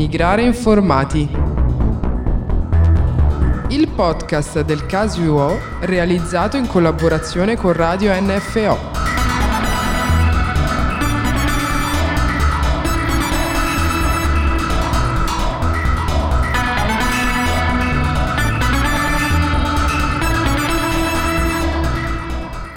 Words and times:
Migrare 0.00 0.42
informati. 0.42 1.28
Il 3.70 3.88
podcast 3.88 4.60
del 4.60 4.86
caso 4.86 5.20
UO 5.22 5.58
realizzato 5.80 6.56
in 6.56 6.68
collaborazione 6.68 7.56
con 7.56 7.72
Radio 7.72 8.12
NFO. 8.14 8.78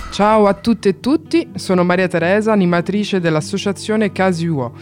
Ciao 0.10 0.47
a 0.47 0.54
tutte 0.56 0.89
e 0.89 1.00
tutti, 1.00 1.51
sono 1.54 1.83
Maria 1.83 2.07
Teresa, 2.07 2.51
animatrice 2.51 3.19
dell'associazione 3.19 4.11
Casi 4.11 4.47
UO. 4.47 4.74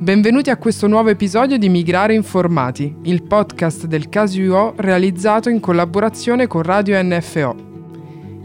Benvenuti 0.00 0.48
a 0.48 0.56
questo 0.56 0.86
nuovo 0.86 1.08
episodio 1.08 1.58
di 1.58 1.68
Migrare 1.68 2.14
Informati, 2.14 2.94
il 3.02 3.24
podcast 3.24 3.86
del 3.86 4.08
Casi 4.08 4.40
UO 4.42 4.74
realizzato 4.76 5.48
in 5.48 5.58
collaborazione 5.58 6.46
con 6.46 6.62
Radio 6.62 7.02
NFO. 7.02 7.56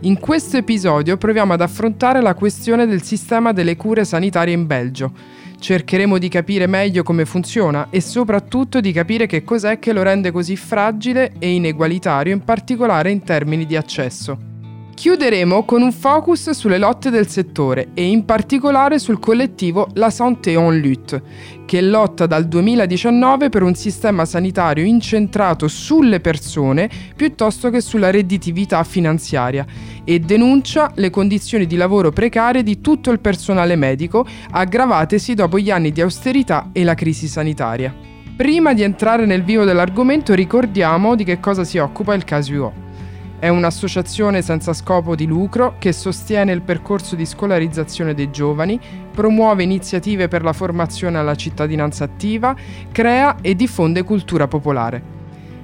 In 0.02 0.20
questo 0.20 0.58
episodio 0.58 1.16
proviamo 1.16 1.54
ad 1.54 1.62
affrontare 1.62 2.24
la 2.24 2.34
questione 2.34 2.88
del 2.88 3.04
sistema 3.04 3.52
delle 3.52 3.76
cure 3.76 4.04
sanitarie 4.04 4.56
in 4.56 4.66
Belgio. 4.66 5.12
Cercheremo 5.60 6.18
di 6.18 6.28
capire 6.28 6.66
meglio 6.66 7.04
come 7.04 7.24
funziona 7.24 7.86
e 7.92 8.02
soprattutto 8.02 8.82
di 8.82 8.92
capire 8.92 9.28
che 9.28 9.44
cos'è 9.44 9.78
che 9.78 9.94
lo 9.94 10.02
rende 10.02 10.32
così 10.32 10.56
fragile 10.56 11.34
e 11.38 11.52
inegualitario, 11.52 12.34
in 12.34 12.44
particolare 12.44 13.12
in 13.12 13.22
termini 13.22 13.68
di 13.68 13.76
accesso. 13.76 14.53
Chiuderemo 14.94 15.66
con 15.66 15.82
un 15.82 15.92
focus 15.92 16.52
sulle 16.52 16.78
lotte 16.78 17.10
del 17.10 17.28
settore 17.28 17.90
e 17.94 18.06
in 18.06 18.24
particolare 18.26 19.00
sul 19.00 19.20
collettivo 19.20 19.90
La 19.96 20.10
Santé 20.10 20.52
en 20.52 20.80
Lutte, 20.80 21.22
che 21.66 21.82
lotta 21.82 22.26
dal 22.26 22.48
2019 22.48 23.50
per 23.50 23.64
un 23.64 23.74
sistema 23.74 24.24
sanitario 24.24 24.86
incentrato 24.86 25.68
sulle 25.68 26.22
persone 26.22 26.90
piuttosto 27.16 27.70
che 27.70 27.82
sulla 27.82 28.12
redditività 28.12 28.84
finanziaria 28.84 29.66
e 30.06 30.20
denuncia 30.20 30.92
le 30.96 31.10
condizioni 31.10 31.66
di 31.66 31.76
lavoro 31.76 32.12
precarie 32.12 32.64
di 32.64 32.80
tutto 32.80 33.10
il 33.12 33.20
personale 33.20 33.76
medico, 33.76 34.26
aggravatesi 34.52 35.34
dopo 35.34 35.60
gli 35.60 35.72
anni 35.72 35.92
di 35.92 36.02
austerità 36.02 36.70
e 36.72 36.84
la 36.84 36.94
crisi 36.94 37.28
sanitaria. 37.28 37.94
Prima 38.38 38.74
di 38.74 38.84
entrare 38.84 39.26
nel 39.26 39.44
vivo 39.44 39.64
dell'argomento 39.64 40.34
ricordiamo 40.34 41.16
di 41.16 41.24
che 41.24 41.40
cosa 41.40 41.64
si 41.64 41.78
occupa 41.78 42.14
il 42.14 42.24
caso 42.24 42.54
UO. 42.54 42.92
È 43.44 43.50
un'associazione 43.50 44.42
senza 44.42 44.72
scopo 44.72 45.18
di 45.18 45.26
lucro 45.26 45.76
che 45.78 45.92
sostiene 45.92 46.54
il 46.54 46.62
percorso 46.62 47.18
di 47.18 47.26
scolarizzazione 47.26 48.14
dei 48.14 48.32
giovani, 48.32 48.80
promuove 49.12 49.64
iniziative 49.64 50.30
per 50.30 50.44
la 50.44 50.54
formazione 50.54 51.18
alla 51.18 51.36
cittadinanza 51.36 52.06
attiva, 52.06 52.56
crea 52.90 53.36
e 53.42 53.54
diffonde 53.54 54.04
cultura 54.04 54.48
popolare. 54.48 55.04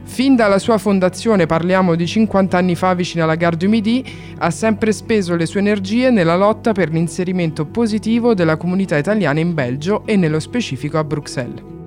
Fin 0.04 0.36
dalla 0.36 0.60
sua 0.60 0.78
fondazione, 0.78 1.46
parliamo 1.46 1.96
di 1.96 2.06
50 2.06 2.58
anni 2.58 2.76
fa 2.76 2.94
vicino 2.96 3.24
alla 3.24 3.36
Gare 3.36 3.56
du 3.56 3.70
Midi, 3.70 4.06
ha 4.40 4.52
sempre 4.52 4.92
speso 4.92 5.38
le 5.38 5.46
sue 5.46 5.62
energie 5.62 6.10
nella 6.10 6.36
lotta 6.36 6.74
per 6.74 6.90
l'inserimento 6.90 7.66
positivo 7.66 8.34
della 8.34 8.58
comunità 8.58 8.98
italiana 8.98 9.40
in 9.40 9.54
Belgio 9.54 10.06
e 10.06 10.18
nello 10.18 10.42
specifico 10.42 10.98
a 10.98 11.06
Bruxelles. 11.06 11.79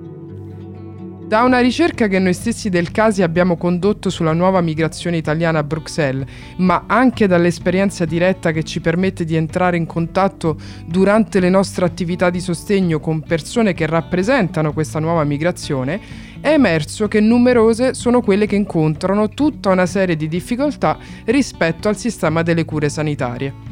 Da 1.33 1.45
una 1.45 1.61
ricerca 1.61 2.09
che 2.09 2.19
noi 2.19 2.35
stessi 2.35 2.69
del 2.69 2.91
Casi 2.91 3.23
abbiamo 3.23 3.57
condotto 3.57 4.11
sulla 4.11 4.35
nuova 4.35 4.61
migrazione 4.61 5.17
italiana 5.17 5.61
a 5.61 5.63
Bruxelles, 5.63 6.29
ma 6.59 6.85
anche 6.87 7.27
dall'esperienza 7.27 8.05
diretta 8.05 8.51
che 8.51 8.63
ci 8.65 8.83
permette 8.83 9.25
di 9.25 9.35
entrare 9.35 9.79
in 9.79 9.87
contatto 9.87 10.59
durante 10.85 11.41
le 11.41 11.49
nostre 11.49 11.87
attività 11.87 12.29
di 12.29 12.39
sostegno 12.39 13.01
con 13.01 13.23
persone 13.23 13.73
che 13.73 13.87
rappresentano 13.87 14.75
questa 14.75 14.99
nuova 14.99 15.25
migrazione, 15.25 15.99
è 16.43 16.51
emerso 16.51 17.09
che 17.09 17.21
numerose 17.21 17.95
sono 17.95 18.21
quelle 18.21 18.45
che 18.45 18.57
incontrano 18.57 19.31
tutta 19.31 19.71
una 19.71 19.87
serie 19.87 20.17
di 20.17 20.29
difficoltà 20.29 20.99
rispetto 21.25 21.89
al 21.89 21.97
sistema 21.97 22.43
delle 22.43 22.67
cure 22.67 22.91
sanitarie. 22.91 23.72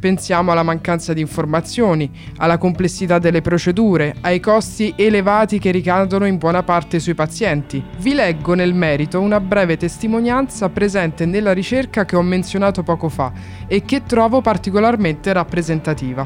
Pensiamo 0.00 0.52
alla 0.52 0.62
mancanza 0.62 1.12
di 1.12 1.20
informazioni, 1.20 2.08
alla 2.36 2.56
complessità 2.56 3.18
delle 3.18 3.42
procedure, 3.42 4.14
ai 4.20 4.38
costi 4.38 4.94
elevati 4.96 5.58
che 5.58 5.72
ricadono 5.72 6.24
in 6.24 6.38
buona 6.38 6.62
parte 6.62 7.00
sui 7.00 7.14
pazienti. 7.14 7.84
Vi 7.98 8.14
leggo 8.14 8.54
nel 8.54 8.74
merito 8.74 9.20
una 9.20 9.40
breve 9.40 9.76
testimonianza 9.76 10.68
presente 10.68 11.26
nella 11.26 11.52
ricerca 11.52 12.04
che 12.04 12.14
ho 12.14 12.22
menzionato 12.22 12.84
poco 12.84 13.08
fa 13.08 13.32
e 13.66 13.82
che 13.82 14.04
trovo 14.04 14.40
particolarmente 14.40 15.32
rappresentativa. 15.32 16.24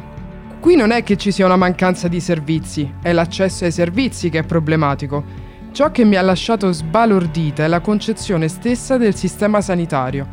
Qui 0.61 0.77
non 0.77 0.91
è 0.91 1.03
che 1.03 1.17
ci 1.17 1.33
sia 1.33 1.47
una 1.47 1.57
mancanza 1.57 2.09
di 2.09 2.21
servizi, 2.21 2.93
è 3.01 3.11
l'accesso 3.13 3.65
ai 3.65 3.73
servizi 3.73 4.29
che 4.29 4.41
è 4.41 4.45
problematico. 4.45 5.25
Ciò 5.73 5.91
che 5.91 6.05
mi 6.05 6.17
ha 6.17 6.23
lasciato 6.23 6.71
sbalordita 6.73 7.65
è 7.65 7.69
la 7.69 7.81
concezione 7.81 8.49
stessa 8.49 8.99
del 8.99 9.15
sistema 9.15 9.63
sanitario, 9.63 10.29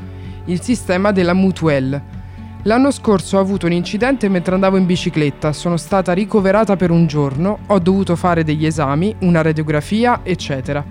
il 0.45 0.61
sistema 0.61 1.13
della 1.13 1.33
mutuelle 1.33 2.17
L'anno 2.63 2.91
scorso 2.91 3.37
ho 3.37 3.39
avuto 3.39 3.67
un 3.67 3.71
incidente 3.71 4.27
mentre 4.27 4.53
andavo 4.53 4.75
in 4.75 4.85
bicicletta, 4.85 5.53
sono 5.53 5.77
stata 5.77 6.11
ricoverata 6.11 6.75
per 6.75 6.91
un 6.91 7.07
giorno, 7.07 7.59
ho 7.67 7.79
dovuto 7.79 8.17
fare 8.17 8.43
degli 8.43 8.65
esami, 8.65 9.15
una 9.19 9.41
radiografia, 9.41 10.19
eccetera. 10.23 10.83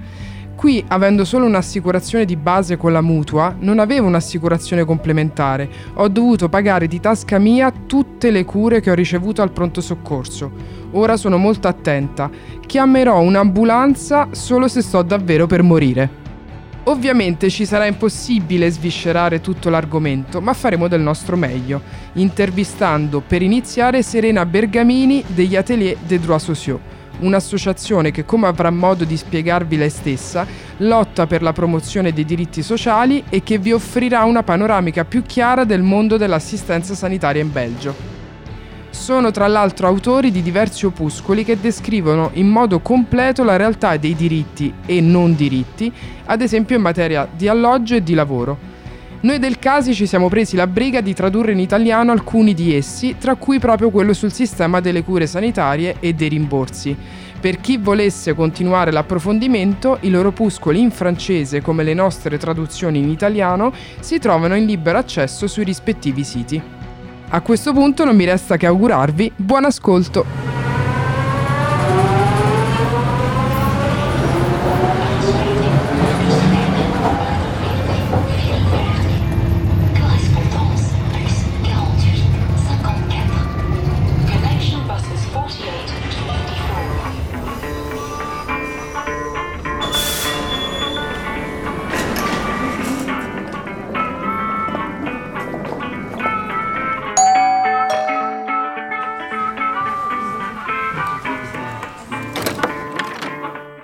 Qui, 0.56 0.82
avendo 0.88 1.26
solo 1.26 1.44
un'assicurazione 1.44 2.24
di 2.24 2.36
base 2.36 2.78
con 2.78 2.92
la 2.92 3.02
mutua, 3.02 3.54
non 3.60 3.80
avevo 3.80 4.06
un'assicurazione 4.06 4.86
complementare. 4.86 5.68
Ho 5.96 6.08
dovuto 6.08 6.48
pagare 6.48 6.88
di 6.88 7.00
tasca 7.00 7.38
mia 7.38 7.70
tutte 7.86 8.30
le 8.30 8.46
cure 8.46 8.80
che 8.80 8.90
ho 8.90 8.94
ricevuto 8.94 9.42
al 9.42 9.52
pronto 9.52 9.82
soccorso. 9.82 10.50
Ora 10.92 11.18
sono 11.18 11.36
molto 11.36 11.68
attenta. 11.68 12.30
Chiamerò 12.66 13.20
un'ambulanza 13.20 14.28
solo 14.30 14.68
se 14.68 14.80
sto 14.80 15.02
davvero 15.02 15.46
per 15.46 15.62
morire. 15.62 16.27
Ovviamente 16.88 17.50
ci 17.50 17.66
sarà 17.66 17.84
impossibile 17.84 18.70
sviscerare 18.70 19.42
tutto 19.42 19.68
l'argomento, 19.68 20.40
ma 20.40 20.54
faremo 20.54 20.88
del 20.88 21.02
nostro 21.02 21.36
meglio, 21.36 21.82
intervistando 22.14 23.20
per 23.20 23.42
iniziare 23.42 24.02
Serena 24.02 24.46
Bergamini 24.46 25.22
degli 25.26 25.54
Atelier 25.54 25.98
des 26.06 26.18
Droits 26.18 26.44
Sociaux, 26.44 26.80
un'associazione 27.20 28.10
che, 28.10 28.24
come 28.24 28.46
avrà 28.46 28.70
modo 28.70 29.04
di 29.04 29.18
spiegarvi 29.18 29.76
lei 29.76 29.90
stessa, 29.90 30.46
lotta 30.78 31.26
per 31.26 31.42
la 31.42 31.52
promozione 31.52 32.14
dei 32.14 32.24
diritti 32.24 32.62
sociali 32.62 33.22
e 33.28 33.42
che 33.42 33.58
vi 33.58 33.72
offrirà 33.72 34.24
una 34.24 34.42
panoramica 34.42 35.04
più 35.04 35.20
chiara 35.20 35.64
del 35.64 35.82
mondo 35.82 36.16
dell'assistenza 36.16 36.94
sanitaria 36.94 37.42
in 37.42 37.52
Belgio. 37.52 38.17
Sono 38.98 39.30
tra 39.30 39.46
l'altro 39.46 39.86
autori 39.86 40.30
di 40.30 40.42
diversi 40.42 40.84
opuscoli 40.84 41.42
che 41.42 41.58
descrivono 41.58 42.30
in 42.34 42.46
modo 42.46 42.80
completo 42.80 43.42
la 43.42 43.56
realtà 43.56 43.96
dei 43.96 44.14
diritti 44.14 44.74
e 44.84 45.00
non 45.00 45.34
diritti, 45.34 45.90
ad 46.26 46.42
esempio 46.42 46.76
in 46.76 46.82
materia 46.82 47.26
di 47.34 47.48
alloggio 47.48 47.94
e 47.94 48.02
di 48.02 48.12
lavoro. 48.12 48.58
Noi 49.20 49.38
del 49.38 49.58
Casi 49.58 49.94
ci 49.94 50.04
siamo 50.04 50.28
presi 50.28 50.56
la 50.56 50.66
briga 50.66 51.00
di 51.00 51.14
tradurre 51.14 51.52
in 51.52 51.58
italiano 51.58 52.12
alcuni 52.12 52.52
di 52.52 52.74
essi, 52.74 53.16
tra 53.18 53.36
cui 53.36 53.58
proprio 53.58 53.88
quello 53.88 54.12
sul 54.12 54.32
sistema 54.32 54.80
delle 54.80 55.04
cure 55.04 55.26
sanitarie 55.26 55.96
e 56.00 56.12
dei 56.12 56.28
rimborsi. 56.28 56.94
Per 57.40 57.60
chi 57.60 57.78
volesse 57.78 58.34
continuare 58.34 58.90
l'approfondimento, 58.90 59.98
i 60.02 60.10
loro 60.10 60.28
opuscoli 60.28 60.80
in 60.80 60.90
francese 60.90 61.62
come 61.62 61.82
le 61.82 61.94
nostre 61.94 62.36
traduzioni 62.36 62.98
in 62.98 63.08
italiano 63.08 63.72
si 64.00 64.18
trovano 64.18 64.54
in 64.54 64.66
libero 64.66 64.98
accesso 64.98 65.46
sui 65.46 65.64
rispettivi 65.64 66.24
siti. 66.24 66.77
A 67.30 67.42
questo 67.42 67.74
punto 67.74 68.04
non 68.06 68.16
mi 68.16 68.24
resta 68.24 68.56
che 68.56 68.64
augurarvi 68.64 69.32
buon 69.36 69.66
ascolto. 69.66 70.57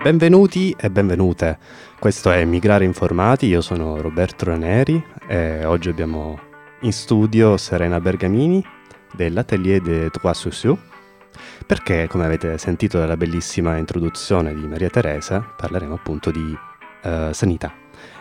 Benvenuti 0.04 0.76
e 0.78 0.90
benvenute. 0.90 1.56
Questo 1.98 2.30
è 2.30 2.44
Migrare 2.44 2.84
Informati, 2.84 3.46
io 3.46 3.62
sono 3.62 4.02
Roberto 4.02 4.44
Raneri 4.44 5.02
e 5.26 5.64
oggi 5.64 5.88
abbiamo 5.88 6.38
in 6.82 6.92
studio 6.92 7.56
Serena 7.56 7.98
Bergamini 8.00 8.62
dell'Atelier 9.14 9.80
des 9.80 10.10
Trois 10.10 10.38
Sociaux 10.38 10.78
perché, 11.66 12.06
come 12.06 12.26
avete 12.26 12.58
sentito 12.58 12.98
dalla 12.98 13.16
bellissima 13.16 13.78
introduzione 13.78 14.52
di 14.52 14.66
Maria 14.66 14.90
Teresa, 14.90 15.40
parleremo 15.40 15.94
appunto 15.94 16.30
di 16.30 16.54
uh, 17.04 17.32
sanità. 17.32 17.72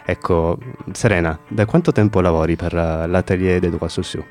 Ecco, 0.06 0.58
Serena, 0.94 1.38
da 1.50 1.66
quanto 1.66 1.92
tempo 1.92 2.22
lavori 2.22 2.56
per 2.56 2.74
uh, 2.74 3.10
l'Atelier 3.10 3.60
des 3.60 3.72
Trois 3.72 3.92
Sociaux? 3.92 4.26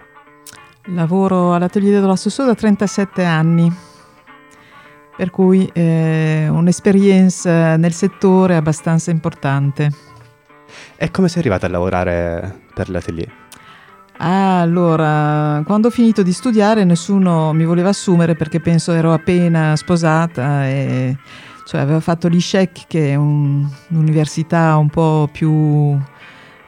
Lavoro 0.84 1.52
all'Atelier 1.52 1.92
des 1.92 2.00
Trois 2.00 2.18
Sociaux 2.18 2.48
da 2.48 2.54
37 2.54 3.22
anni 3.22 3.90
per 5.16 5.30
cui 5.30 5.68
eh, 5.72 6.48
un'esperienza 6.48 7.76
nel 7.76 7.92
settore 7.92 8.56
abbastanza 8.56 9.10
importante. 9.10 9.90
E 10.96 11.10
come 11.10 11.28
sei 11.28 11.40
arrivata 11.40 11.66
a 11.66 11.70
lavorare 11.70 12.62
per 12.74 12.88
l'atelier? 12.88 13.40
Allora, 14.18 15.62
quando 15.64 15.88
ho 15.88 15.90
finito 15.90 16.22
di 16.22 16.32
studiare 16.32 16.84
nessuno 16.84 17.52
mi 17.52 17.64
voleva 17.64 17.88
assumere 17.88 18.36
perché 18.36 18.60
penso 18.60 18.92
ero 18.92 19.12
appena 19.12 19.74
sposata 19.74 20.66
e 20.66 21.16
cioè 21.64 21.80
avevo 21.80 22.00
fatto 22.00 22.28
l'ISHEC 22.28 22.86
che 22.86 23.10
è 23.10 23.14
un, 23.14 23.66
un'università 23.88 24.76
un 24.76 24.88
po' 24.88 25.28
più 25.32 25.98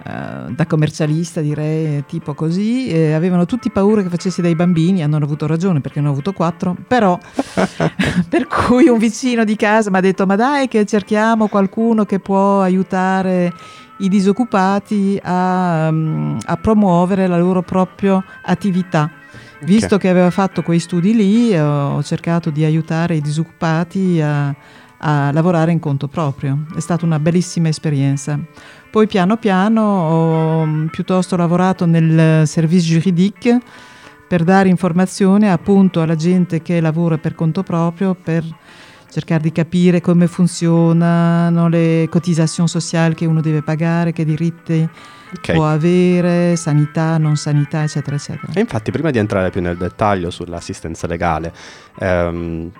eh, 0.06 0.53
da 0.53 0.67
commercialista 0.67 1.41
direi, 1.41 2.05
tipo 2.06 2.35
così, 2.35 2.89
e 2.89 3.15
avevano 3.15 3.47
tutti 3.47 3.71
paura 3.71 4.03
che 4.03 4.11
facessi 4.11 4.43
dei 4.43 4.55
bambini, 4.55 5.03
hanno 5.03 5.17
avuto 5.17 5.47
ragione 5.47 5.81
perché 5.81 6.03
ne 6.03 6.09
ho 6.09 6.11
avuto 6.11 6.33
quattro, 6.33 6.77
però 6.87 7.19
per 8.29 8.47
cui 8.47 8.89
un 8.89 8.99
vicino 8.99 9.45
di 9.45 9.56
casa 9.56 9.91
mi 9.91 9.97
ha 9.97 10.01
detto 10.01 10.27
ma 10.27 10.37
dai 10.37 10.69
che 10.69 10.85
cerchiamo 10.85 11.49
qualcuno 11.49 12.05
che 12.05 12.21
può 12.21 12.61
aiutare 12.61 13.53
i 13.99 14.09
disoccupati 14.09 15.19
a, 15.23 15.89
mm, 15.91 16.39
a 16.45 16.56
promuovere 16.56 17.27
la 17.27 17.39
loro 17.39 17.62
propria 17.62 18.23
attività. 18.43 19.11
Visto 19.61 19.95
okay. 19.95 19.99
che 20.01 20.09
aveva 20.11 20.31
fatto 20.31 20.61
quei 20.61 20.79
studi 20.79 21.15
lì, 21.15 21.59
ho 21.59 22.03
cercato 22.03 22.51
di 22.51 22.65
aiutare 22.65 23.15
i 23.15 23.23
disoccupati 23.23 24.21
a, 24.21 24.55
a 25.06 25.31
lavorare 25.33 25.71
in 25.71 25.81
conto 25.81 26.09
proprio. 26.09 26.65
È 26.75 26.81
stata 26.81 27.05
una 27.05 27.19
bellissima 27.19 27.69
esperienza. 27.69 28.39
Poi 28.91 29.06
piano 29.06 29.37
piano 29.37 29.83
ho 29.83 30.67
mm, 30.67 30.87
piuttosto 30.87 31.37
lavorato 31.37 31.85
nel 31.85 32.47
service 32.47 32.87
juridique 32.87 33.61
per 34.27 34.45
dare 34.45 34.69
informazione 34.69 35.51
appunto 35.51 36.01
alla 36.01 36.17
gente 36.17 36.62
che 36.62 36.81
lavora 36.81 37.19
per 37.19 37.35
conto 37.35 37.62
proprio, 37.62 38.15
per 38.15 38.45
cercare 39.11 39.43
di 39.43 39.53
capire 39.53 40.01
come 40.01 40.27
funzionano 40.27 41.69
le 41.69 42.09
cotisazioni 42.11 42.69
sociali 42.69 43.15
che 43.15 43.27
uno 43.27 43.41
deve 43.41 43.62
pagare, 43.62 44.12
che 44.12 44.25
diritti 44.25 44.89
okay. 45.37 45.55
può 45.55 45.67
avere, 45.67 46.56
sanità, 46.56 47.19
non 47.19 47.37
sanità, 47.37 47.83
eccetera, 47.83 48.17
eccetera. 48.17 48.53
E 48.55 48.61
infatti, 48.61 48.91
prima 48.91 49.11
di 49.11 49.19
entrare 49.19 49.51
più 49.51 49.61
nel 49.61 49.77
dettaglio 49.77 50.31
sull'assistenza 50.31 51.06
legale, 51.06 51.53
ehm, 51.99 52.73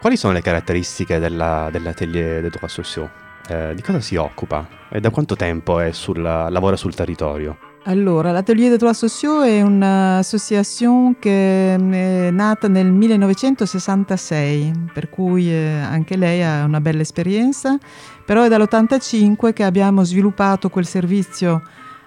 quali 0.00 0.16
sono 0.16 0.32
le 0.32 0.42
caratteristiche 0.42 1.18
della, 1.18 1.68
dell'atelier 1.70 2.42
de 2.42 2.50
droit 2.50 2.70
sociaux? 2.70 3.10
Eh, 3.48 3.74
di 3.74 3.82
cosa 3.82 4.00
si 4.00 4.16
occupa 4.16 4.66
e 4.90 5.00
da 5.00 5.10
quanto 5.10 5.34
tempo 5.34 5.80
sul, 5.92 6.20
lavora 6.20 6.76
sul 6.76 6.94
territorio? 6.94 7.56
Allora, 7.84 8.32
l'Atelier 8.32 8.68
des 8.68 8.78
droits 8.78 8.98
sociaux 8.98 9.46
è 9.46 9.62
un'associazione 9.62 11.16
che 11.18 11.74
è 11.74 12.30
nata 12.30 12.68
nel 12.68 12.92
1966, 12.92 14.90
per 14.92 15.08
cui 15.08 15.50
eh, 15.50 15.78
anche 15.80 16.16
lei 16.16 16.42
ha 16.42 16.64
una 16.64 16.82
bella 16.82 17.00
esperienza, 17.00 17.78
però 18.26 18.42
è 18.42 18.48
dall'85 18.48 19.54
che 19.54 19.64
abbiamo 19.64 20.04
sviluppato 20.04 20.68
quel 20.68 20.86
servizio 20.86 21.62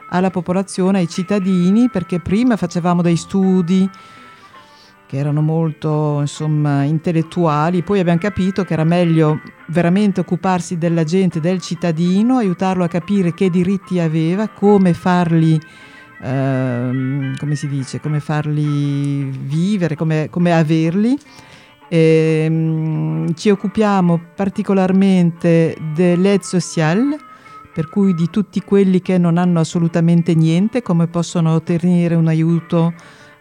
alla 0.09 0.29
popolazione, 0.29 0.99
ai 0.99 1.07
cittadini, 1.07 1.89
perché 1.89 2.19
prima 2.19 2.57
facevamo 2.57 3.01
dei 3.01 3.15
studi 3.15 3.89
che 5.11 5.17
erano 5.17 5.41
molto 5.41 6.21
insomma, 6.21 6.83
intellettuali, 6.83 7.83
poi 7.83 7.99
abbiamo 7.99 8.17
capito 8.17 8.63
che 8.63 8.71
era 8.71 8.85
meglio 8.85 9.41
veramente 9.67 10.21
occuparsi 10.21 10.77
della 10.77 11.03
gente, 11.03 11.41
del 11.41 11.59
cittadino, 11.59 12.37
aiutarlo 12.37 12.85
a 12.85 12.87
capire 12.87 13.33
che 13.33 13.49
diritti 13.49 13.99
aveva, 13.99 14.47
come 14.47 14.93
farli, 14.93 15.59
ehm, 16.21 17.35
come 17.35 17.55
dice, 17.59 17.99
come 17.99 18.21
farli 18.21 19.23
vivere, 19.23 19.97
come, 19.97 20.29
come 20.29 20.53
averli. 20.53 21.17
E, 21.89 22.47
um, 22.49 23.33
ci 23.33 23.49
occupiamo 23.49 24.17
particolarmente 24.33 25.75
dell'aide 25.93 26.43
sociale, 26.43 27.17
per 27.73 27.89
cui 27.89 28.13
di 28.13 28.29
tutti 28.29 28.61
quelli 28.61 29.01
che 29.01 29.17
non 29.17 29.37
hanno 29.37 29.59
assolutamente 29.59 30.35
niente, 30.35 30.81
come 30.81 31.07
possono 31.07 31.53
ottenere 31.53 32.15
un 32.15 32.29
aiuto 32.29 32.93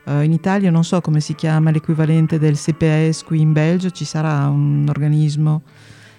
Uh, 0.05 0.23
in 0.23 0.33
Italia 0.33 0.71
non 0.71 0.83
so 0.83 1.01
come 1.01 1.21
si 1.21 1.35
chiama 1.35 1.71
l'equivalente 1.71 2.39
del 2.39 2.57
CPS 2.57 3.23
qui 3.23 3.41
in 3.41 3.53
Belgio, 3.53 3.91
ci 3.91 4.05
sarà 4.05 4.49
un 4.49 4.87
organismo, 4.89 5.63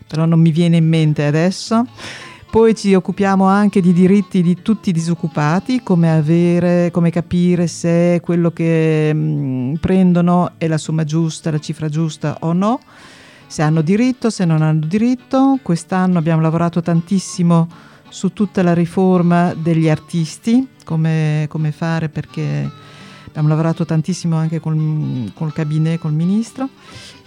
però 0.08 0.26
non 0.26 0.40
mi 0.40 0.52
viene 0.52 0.78
in 0.78 0.88
mente 0.88 1.26
adesso. 1.26 1.86
Poi 2.52 2.76
ci 2.76 2.94
occupiamo 2.94 3.46
anche 3.46 3.80
di 3.80 3.94
diritti 3.94 4.42
di 4.42 4.62
tutti 4.62 4.90
i 4.90 4.92
disoccupati, 4.92 5.82
come, 5.84 6.12
avere, 6.12 6.92
come 6.92 7.10
capire 7.10 7.66
se 7.68 8.20
quello 8.22 8.52
che 8.52 9.14
mh, 9.14 9.20
mm, 9.20 9.74
prendono 9.76 10.52
è 10.58 10.68
la 10.68 10.78
somma 10.78 11.06
giusta, 11.06 11.50
la 11.50 11.60
cifra 11.60 11.88
giusta 11.88 12.36
o 12.42 12.52
no, 12.52 12.82
se 13.48 13.62
hanno 13.62 13.82
diritto, 13.82 14.30
se 14.30 14.44
non 14.44 14.62
hanno 14.62 14.86
diritto. 14.86 15.60
Quest'anno 15.62 16.18
abbiamo 16.18 16.42
lavorato 16.42 16.82
tantissimo 16.82 17.70
su 18.10 18.34
tutta 18.34 18.62
la 18.62 18.74
riforma 18.74 19.54
degli 19.54 19.88
artisti, 19.88 20.68
come, 20.84 21.46
come 21.48 21.72
fare 21.72 22.10
perché 22.10 22.70
abbiamo 23.32 23.48
lavorato 23.48 23.86
tantissimo 23.86 24.36
anche 24.36 24.60
col, 24.60 25.32
col 25.34 25.54
cabinet, 25.54 26.00
col 26.00 26.14
ministro 26.14 26.70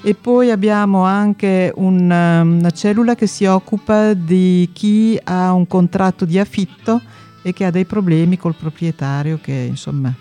e 0.03 0.15
poi 0.15 0.51
abbiamo 0.51 1.03
anche 1.05 1.73
un, 1.75 2.11
um, 2.11 2.59
una 2.59 2.71
cellula 2.71 3.15
che 3.15 3.27
si 3.27 3.47
occupa 3.47 4.13
di 4.13 4.69
chi 4.73 5.19
ha 5.25 5.53
un 5.53 5.67
contratto 5.67 6.27
di 6.27 6.39
affitto 6.39 7.01
e 7.43 7.55
che 7.55 7.65
ha 7.65 7.71
dei 7.71 7.87
problemi 7.87 8.37
col 8.37 8.55
proprietario 8.55 9.39
che 9.41 9.53
insomma 9.53 10.15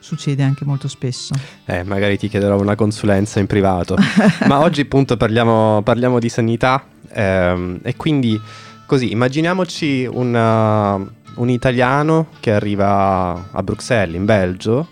succede 0.00 0.42
anche 0.42 0.66
molto 0.66 0.86
spesso. 0.86 1.34
Eh, 1.64 1.82
magari 1.82 2.18
ti 2.18 2.28
chiederò 2.28 2.60
una 2.60 2.74
consulenza 2.74 3.40
in 3.40 3.46
privato, 3.46 3.96
ma 4.46 4.60
oggi 4.60 4.82
appunto 4.82 5.16
parliamo, 5.16 5.80
parliamo 5.82 6.18
di 6.18 6.28
sanità 6.28 6.84
ehm, 7.10 7.78
e 7.82 7.96
quindi 7.96 8.38
così 8.84 9.12
immaginiamoci 9.12 10.06
una, 10.10 10.96
un 10.96 11.48
italiano 11.48 12.28
che 12.40 12.52
arriva 12.52 13.48
a 13.50 13.62
Bruxelles 13.62 14.14
in 14.14 14.26
Belgio 14.26 14.88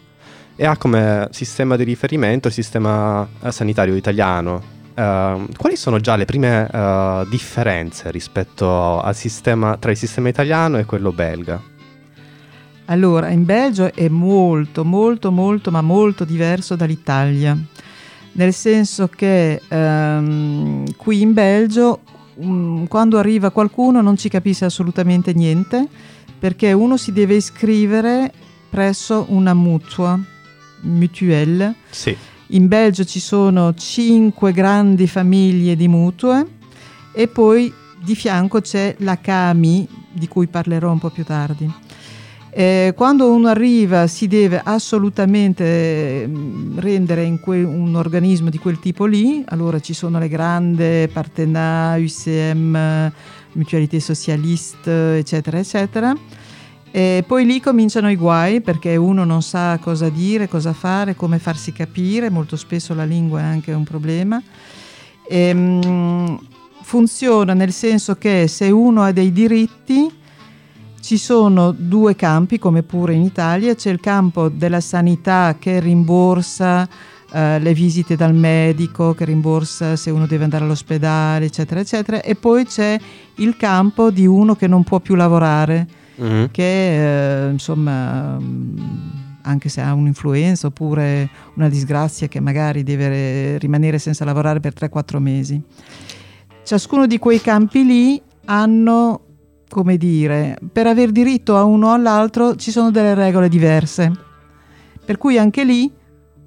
e 0.60 0.66
ha 0.66 0.76
come 0.76 1.26
sistema 1.30 1.74
di 1.74 1.84
riferimento 1.84 2.48
il 2.48 2.52
sistema 2.52 3.26
eh, 3.42 3.50
sanitario 3.50 3.96
italiano. 3.96 4.78
Uh, 4.90 5.48
quali 5.56 5.74
sono 5.74 6.00
già 6.00 6.16
le 6.16 6.26
prime 6.26 6.68
uh, 6.70 7.26
differenze 7.30 8.10
rispetto 8.10 9.00
al 9.00 9.16
sistema, 9.16 9.78
tra 9.78 9.90
il 9.90 9.96
sistema 9.96 10.28
italiano 10.28 10.76
e 10.76 10.84
quello 10.84 11.12
belga? 11.12 11.62
Allora, 12.84 13.30
in 13.30 13.46
Belgio 13.46 13.90
è 13.94 14.08
molto, 14.08 14.84
molto, 14.84 15.32
molto, 15.32 15.70
ma 15.70 15.80
molto 15.80 16.26
diverso 16.26 16.76
dall'Italia, 16.76 17.56
nel 18.32 18.52
senso 18.52 19.08
che 19.08 19.62
um, 19.66 20.84
qui 20.96 21.22
in 21.22 21.32
Belgio 21.32 22.00
um, 22.34 22.86
quando 22.86 23.16
arriva 23.16 23.48
qualcuno 23.48 24.02
non 24.02 24.18
ci 24.18 24.28
capisce 24.28 24.66
assolutamente 24.66 25.32
niente 25.32 25.88
perché 26.38 26.74
uno 26.74 26.98
si 26.98 27.12
deve 27.12 27.36
iscrivere 27.36 28.30
presso 28.68 29.24
una 29.30 29.54
mutua 29.54 30.20
mutuelle. 30.82 31.74
Sì. 31.90 32.16
In 32.48 32.66
Belgio 32.66 33.04
ci 33.04 33.20
sono 33.20 33.74
cinque 33.74 34.52
grandi 34.52 35.06
famiglie 35.06 35.76
di 35.76 35.86
mutue 35.86 36.44
e 37.12 37.28
poi 37.28 37.72
di 38.02 38.14
fianco 38.14 38.60
c'è 38.60 38.96
la 38.98 39.18
CAMI, 39.18 39.86
di 40.12 40.26
cui 40.26 40.46
parlerò 40.48 40.90
un 40.90 40.98
po' 40.98 41.10
più 41.10 41.24
tardi. 41.24 41.70
Eh, 42.52 42.94
quando 42.96 43.30
uno 43.30 43.46
arriva 43.46 44.08
si 44.08 44.26
deve 44.26 44.60
assolutamente 44.64 46.26
mm, 46.26 46.78
rendere 46.78 47.22
in 47.22 47.38
que- 47.38 47.62
un 47.62 47.94
organismo 47.94 48.50
di 48.50 48.58
quel 48.58 48.80
tipo 48.80 49.04
lì, 49.04 49.44
allora 49.46 49.78
ci 49.78 49.94
sono 49.94 50.18
le 50.18 50.28
grandi 50.28 51.08
Partenat, 51.12 52.00
UCM, 52.00 53.12
Mutualité 53.52 54.00
Socialiste, 54.00 55.18
eccetera, 55.18 55.58
eccetera 55.58 56.12
e 56.92 57.22
poi 57.24 57.44
lì 57.44 57.60
cominciano 57.60 58.10
i 58.10 58.16
guai 58.16 58.60
perché 58.60 58.96
uno 58.96 59.24
non 59.24 59.42
sa 59.42 59.78
cosa 59.78 60.08
dire, 60.08 60.48
cosa 60.48 60.72
fare, 60.72 61.14
come 61.14 61.38
farsi 61.38 61.72
capire, 61.72 62.30
molto 62.30 62.56
spesso 62.56 62.94
la 62.94 63.04
lingua 63.04 63.40
è 63.40 63.44
anche 63.44 63.72
un 63.72 63.84
problema. 63.84 64.42
E, 65.28 65.50
um, 65.52 66.40
funziona 66.82 67.54
nel 67.54 67.72
senso 67.72 68.16
che 68.16 68.48
se 68.48 68.70
uno 68.70 69.02
ha 69.02 69.12
dei 69.12 69.30
diritti 69.30 70.10
ci 71.00 71.16
sono 71.16 71.70
due 71.70 72.16
campi, 72.16 72.58
come 72.58 72.82
pure 72.82 73.14
in 73.14 73.22
Italia, 73.22 73.76
c'è 73.76 73.90
il 73.90 74.00
campo 74.00 74.48
della 74.48 74.80
sanità 74.80 75.56
che 75.60 75.78
rimborsa 75.78 76.82
uh, 76.82 77.36
le 77.58 77.72
visite 77.72 78.16
dal 78.16 78.34
medico, 78.34 79.14
che 79.14 79.24
rimborsa 79.24 79.94
se 79.94 80.10
uno 80.10 80.26
deve 80.26 80.42
andare 80.44 80.64
all'ospedale, 80.64 81.44
eccetera, 81.44 81.78
eccetera, 81.78 82.20
e 82.20 82.34
poi 82.34 82.66
c'è 82.66 82.98
il 83.36 83.56
campo 83.56 84.10
di 84.10 84.26
uno 84.26 84.56
che 84.56 84.66
non 84.66 84.82
può 84.82 84.98
più 84.98 85.14
lavorare 85.14 85.98
mm-hmm. 86.22 86.44
che 86.50 87.46
eh, 87.46 87.50
insomma 87.50 88.38
mm, 88.38 88.78
anche 89.42 89.68
se 89.68 89.80
ha 89.80 89.92
un'influenza 89.94 90.66
oppure 90.66 91.28
una 91.54 91.68
disgrazia 91.68 92.28
che 92.28 92.40
magari 92.40 92.82
deve 92.82 93.58
rimanere 93.58 93.98
senza 93.98 94.24
lavorare 94.24 94.60
per 94.60 94.74
3-4 94.78 95.18
mesi. 95.18 95.62
Ciascuno 96.62 97.06
di 97.06 97.18
quei 97.18 97.40
campi 97.40 97.84
lì 97.84 98.22
hanno, 98.44 99.20
come 99.68 99.96
dire, 99.96 100.58
per 100.72 100.86
aver 100.86 101.10
diritto 101.10 101.56
a 101.56 101.64
uno 101.64 101.88
o 101.88 101.92
all'altro 101.92 102.56
ci 102.56 102.70
sono 102.70 102.90
delle 102.90 103.14
regole 103.14 103.48
diverse. 103.48 104.12
Per 105.04 105.18
cui 105.18 105.38
anche 105.38 105.64
lì 105.64 105.90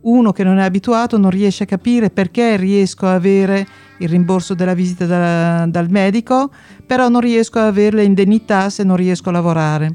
uno 0.04 0.32
che 0.32 0.44
non 0.44 0.58
è 0.58 0.64
abituato 0.64 1.18
non 1.18 1.30
riesce 1.30 1.64
a 1.64 1.66
capire 1.68 2.10
perché 2.10 2.58
riesco 2.58 3.06
a 3.06 3.14
avere 3.14 3.66
il 3.98 4.10
rimborso 4.10 4.54
della 4.54 4.74
visita 4.74 5.06
da, 5.06 5.66
dal 5.68 5.90
medico, 5.90 6.52
però 6.86 7.08
non 7.10 7.22
riesco 7.22 7.60
a 7.60 7.68
avere 7.68 7.98
le 7.98 8.04
indennità 8.04 8.70
se 8.70 8.84
non 8.84 8.96
riesco 8.96 9.30
a 9.30 9.32
lavorare. 9.32 9.94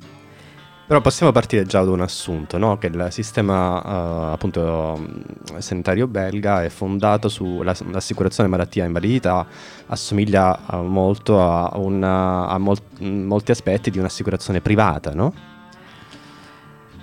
Però 0.89 1.03
possiamo 1.03 1.33
partire 1.33 1.65
già 1.65 1.85
da 1.85 1.91
un 1.91 2.01
assunto, 2.01 2.57
no? 2.57 2.79
che 2.79 2.87
il 2.87 3.09
sistema 3.11 4.31
uh, 4.31 4.33
appunto 4.33 5.07
sanitario 5.59 6.07
belga 6.07 6.65
è 6.65 6.71
fondato 6.71 7.29
sull'assicurazione 7.29 8.49
malattia 8.49 8.85
e 8.85 8.87
invalidità, 8.87 9.47
assomiglia 9.89 10.59
uh, 10.67 10.77
molto 10.77 11.43
a, 11.43 11.77
una, 11.77 12.49
a 12.49 12.57
mol- 12.57 12.81
molti 13.01 13.51
aspetti 13.51 13.91
di 13.91 13.99
un'assicurazione 13.99 14.63
privata, 14.63 15.13
no? 15.13 15.58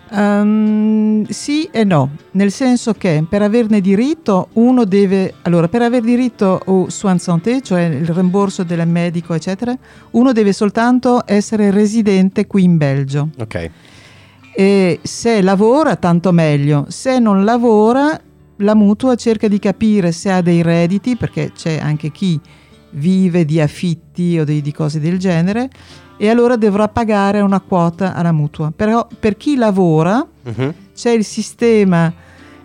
Um, 0.07 1.25
sì 1.29 1.67
e 1.71 1.83
no, 1.83 2.11
nel 2.31 2.51
senso 2.51 2.93
che 2.93 3.25
per 3.27 3.41
averne 3.41 3.81
diritto 3.81 4.49
uno 4.53 4.85
deve, 4.85 5.33
allora 5.41 5.67
per 5.67 5.81
aver 5.81 6.03
diritto 6.03 6.61
au 6.63 6.89
soin 6.89 7.17
santé, 7.17 7.61
cioè 7.61 7.85
il 7.85 8.07
rimborso 8.07 8.63
del 8.63 8.87
medico 8.87 9.33
eccetera, 9.33 9.75
uno 10.11 10.31
deve 10.31 10.53
soltanto 10.53 11.23
essere 11.25 11.71
residente 11.71 12.45
qui 12.45 12.63
in 12.63 12.77
Belgio. 12.77 13.29
Ok. 13.39 13.71
E 14.55 14.99
se 15.01 15.41
lavora 15.41 15.95
tanto 15.95 16.31
meglio, 16.31 16.85
se 16.87 17.19
non 17.19 17.43
lavora 17.43 18.17
la 18.57 18.75
mutua 18.75 19.15
cerca 19.15 19.47
di 19.47 19.59
capire 19.59 20.11
se 20.11 20.31
ha 20.31 20.41
dei 20.41 20.61
redditi, 20.61 21.17
perché 21.17 21.51
c'è 21.51 21.79
anche 21.79 22.11
chi 22.11 22.39
vive 22.91 23.43
di 23.43 23.59
affitti 23.59 24.39
o 24.39 24.45
di, 24.45 24.61
di 24.61 24.71
cose 24.71 24.99
del 24.99 25.17
genere 25.17 25.69
e 26.17 26.29
allora 26.29 26.55
dovrà 26.55 26.87
pagare 26.87 27.41
una 27.41 27.59
quota 27.59 28.13
alla 28.13 28.31
mutua. 28.31 28.71
Però 28.75 29.07
per 29.19 29.37
chi 29.37 29.55
lavora 29.55 30.25
uh-huh. 30.43 30.73
c'è 30.93 31.11
il 31.11 31.23
sistema 31.23 32.13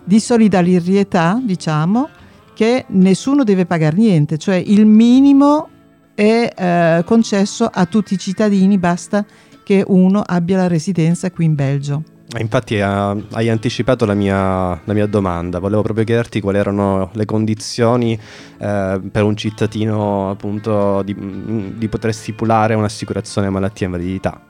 di 0.03 0.19
solidarietà, 0.19 1.39
diciamo, 1.43 2.09
che 2.53 2.85
nessuno 2.89 3.43
deve 3.43 3.65
pagare 3.65 3.95
niente, 3.97 4.37
cioè 4.37 4.55
il 4.55 4.85
minimo 4.85 5.67
è 6.13 6.53
eh, 6.55 7.03
concesso 7.05 7.69
a 7.71 7.85
tutti 7.85 8.13
i 8.13 8.17
cittadini, 8.17 8.77
basta 8.77 9.25
che 9.63 9.83
uno 9.87 10.21
abbia 10.25 10.57
la 10.57 10.67
residenza 10.67 11.31
qui 11.31 11.45
in 11.45 11.55
Belgio. 11.55 12.03
Infatti 12.37 12.75
eh, 12.75 12.81
hai 12.83 13.49
anticipato 13.49 14.05
la 14.05 14.13
mia, 14.13 14.79
la 14.83 14.93
mia, 14.93 15.05
domanda, 15.05 15.59
volevo 15.59 15.81
proprio 15.81 16.05
chiederti 16.05 16.39
quali 16.39 16.57
erano 16.57 17.09
le 17.13 17.25
condizioni 17.25 18.13
eh, 18.13 19.01
per 19.11 19.23
un 19.23 19.35
cittadino 19.35 20.29
appunto 20.29 21.01
di, 21.03 21.75
di, 21.75 21.87
poter 21.89 22.13
stipulare 22.13 22.73
un'assicurazione 22.73 23.49
malattia 23.49 23.87
e 23.87 23.89
invalidità. 23.89 24.41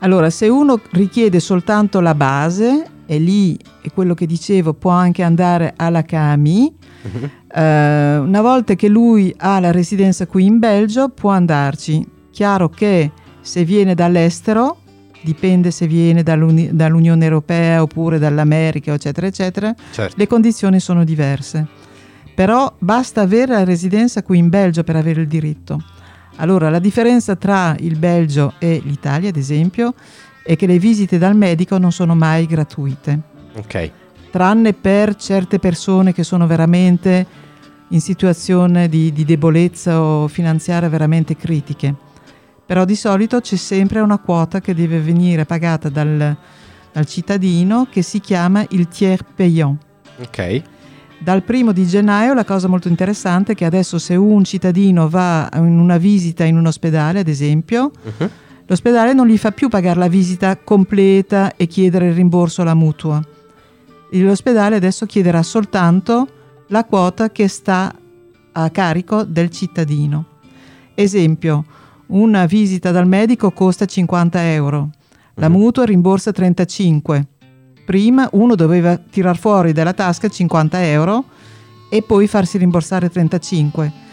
Allora, 0.00 0.28
se 0.28 0.48
uno 0.48 0.78
richiede 0.90 1.40
soltanto 1.40 2.00
la 2.00 2.14
base, 2.14 2.84
e 3.06 3.18
lì 3.18 3.58
è 3.80 3.90
quello 3.94 4.12
che 4.12 4.26
dicevo, 4.26 4.74
può 4.74 4.90
anche 4.90 5.22
andare 5.22 5.72
alla 5.74 6.02
CAMI, 6.02 6.74
uh-huh. 7.02 7.30
eh, 7.50 8.18
una 8.18 8.42
volta 8.42 8.74
che 8.74 8.88
lui 8.88 9.34
ha 9.38 9.58
la 9.58 9.70
residenza 9.70 10.26
qui 10.26 10.44
in 10.44 10.58
Belgio 10.58 11.08
può 11.08 11.30
andarci. 11.30 12.06
Chiaro 12.30 12.68
che 12.68 13.10
se 13.40 13.64
viene 13.64 13.94
dall'estero 13.94 14.80
dipende 15.26 15.72
se 15.72 15.88
viene 15.88 16.22
dall'Uni- 16.22 16.70
dall'Unione 16.72 17.24
Europea 17.24 17.82
oppure 17.82 18.20
dall'America, 18.20 18.94
eccetera, 18.94 19.26
eccetera, 19.26 19.74
certo. 19.90 20.14
le 20.16 20.26
condizioni 20.28 20.78
sono 20.78 21.02
diverse. 21.02 21.66
Però 22.32 22.72
basta 22.78 23.22
avere 23.22 23.54
la 23.54 23.64
residenza 23.64 24.22
qui 24.22 24.38
in 24.38 24.48
Belgio 24.48 24.84
per 24.84 24.94
avere 24.94 25.22
il 25.22 25.26
diritto. 25.26 25.82
Allora, 26.36 26.70
la 26.70 26.78
differenza 26.78 27.34
tra 27.34 27.74
il 27.80 27.98
Belgio 27.98 28.54
e 28.58 28.80
l'Italia, 28.84 29.30
ad 29.30 29.36
esempio, 29.36 29.94
è 30.44 30.54
che 30.54 30.66
le 30.66 30.78
visite 30.78 31.18
dal 31.18 31.34
medico 31.34 31.76
non 31.78 31.90
sono 31.90 32.14
mai 32.14 32.46
gratuite. 32.46 33.20
Ok. 33.56 33.90
Tranne 34.30 34.74
per 34.74 35.16
certe 35.16 35.58
persone 35.58 36.12
che 36.12 36.22
sono 36.22 36.46
veramente 36.46 37.26
in 37.88 38.00
situazione 38.00 38.88
di, 38.88 39.12
di 39.12 39.24
debolezza 39.24 40.00
o 40.00 40.28
finanziaria 40.28 40.88
veramente 40.88 41.36
critiche 41.36 42.04
però 42.66 42.84
di 42.84 42.96
solito 42.96 43.40
c'è 43.40 43.56
sempre 43.56 44.00
una 44.00 44.18
quota 44.18 44.60
che 44.60 44.74
deve 44.74 44.98
venire 44.98 45.44
pagata 45.44 45.88
dal, 45.88 46.36
dal 46.92 47.06
cittadino 47.06 47.86
che 47.88 48.02
si 48.02 48.18
chiama 48.18 48.66
il 48.70 48.88
tiers 48.88 49.22
payant. 49.34 49.78
Ok. 50.20 50.62
Dal 51.18 51.42
primo 51.44 51.72
di 51.72 51.86
gennaio 51.86 52.34
la 52.34 52.44
cosa 52.44 52.68
molto 52.68 52.88
interessante 52.88 53.52
è 53.52 53.54
che 53.54 53.64
adesso 53.64 53.98
se 53.98 54.16
un 54.16 54.44
cittadino 54.44 55.08
va 55.08 55.48
in 55.54 55.78
una 55.78 55.96
visita 55.96 56.44
in 56.44 56.56
un 56.56 56.66
ospedale, 56.66 57.20
ad 57.20 57.28
esempio, 57.28 57.90
uh-huh. 58.02 58.30
l'ospedale 58.66 59.14
non 59.14 59.26
gli 59.26 59.38
fa 59.38 59.52
più 59.52 59.68
pagare 59.68 59.98
la 59.98 60.08
visita 60.08 60.56
completa 60.58 61.54
e 61.56 61.66
chiedere 61.66 62.08
il 62.08 62.14
rimborso 62.14 62.62
alla 62.62 62.74
mutua. 62.74 63.22
L'ospedale 64.10 64.76
adesso 64.76 65.06
chiederà 65.06 65.42
soltanto 65.42 66.28
la 66.68 66.84
quota 66.84 67.30
che 67.30 67.48
sta 67.48 67.94
a 68.52 68.70
carico 68.70 69.24
del 69.24 69.50
cittadino. 69.50 70.24
Esempio, 70.94 71.64
una 72.08 72.46
visita 72.46 72.90
dal 72.90 73.06
medico 73.06 73.50
costa 73.50 73.84
50 73.84 74.52
euro, 74.52 74.90
la 75.34 75.48
mhm. 75.48 75.56
mutua 75.56 75.84
rimborsa 75.84 76.32
35. 76.32 77.26
Prima 77.84 78.28
uno 78.32 78.54
doveva 78.54 78.96
tirar 78.96 79.36
fuori 79.36 79.72
dalla 79.72 79.92
tasca 79.92 80.28
50 80.28 80.84
euro 80.86 81.24
e 81.88 82.02
poi 82.02 82.26
farsi 82.26 82.58
rimborsare 82.58 83.10
35. 83.10 84.04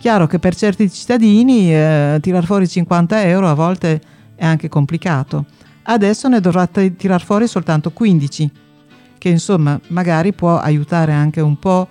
Chiaro 0.00 0.26
che 0.26 0.38
per 0.38 0.56
certi 0.56 0.90
cittadini 0.90 1.72
eh, 1.72 2.18
tirar 2.20 2.44
fuori 2.44 2.66
50 2.66 3.22
euro 3.24 3.48
a 3.48 3.54
volte 3.54 4.00
è 4.34 4.44
anche 4.44 4.68
complicato. 4.68 5.44
Adesso 5.82 6.28
ne 6.28 6.40
dovrà 6.40 6.66
t- 6.66 6.96
tirar 6.96 7.22
fuori 7.22 7.46
soltanto 7.46 7.90
15, 7.90 8.50
che 9.18 9.28
insomma 9.28 9.78
magari 9.88 10.32
può 10.32 10.58
aiutare 10.58 11.12
anche 11.12 11.40
un 11.40 11.58
po' 11.58 11.86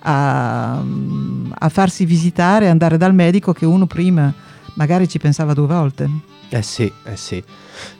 a, 0.00 0.78
a 0.78 1.68
farsi 1.68 2.04
visitare, 2.04 2.68
andare 2.68 2.96
dal 2.96 3.14
medico 3.14 3.52
che 3.52 3.66
uno 3.66 3.86
prima 3.86 4.32
magari 4.76 5.08
ci 5.08 5.18
pensava 5.18 5.52
due 5.52 5.66
volte. 5.66 6.08
Eh 6.48 6.62
sì, 6.62 6.90
eh 7.04 7.16
sì. 7.16 7.42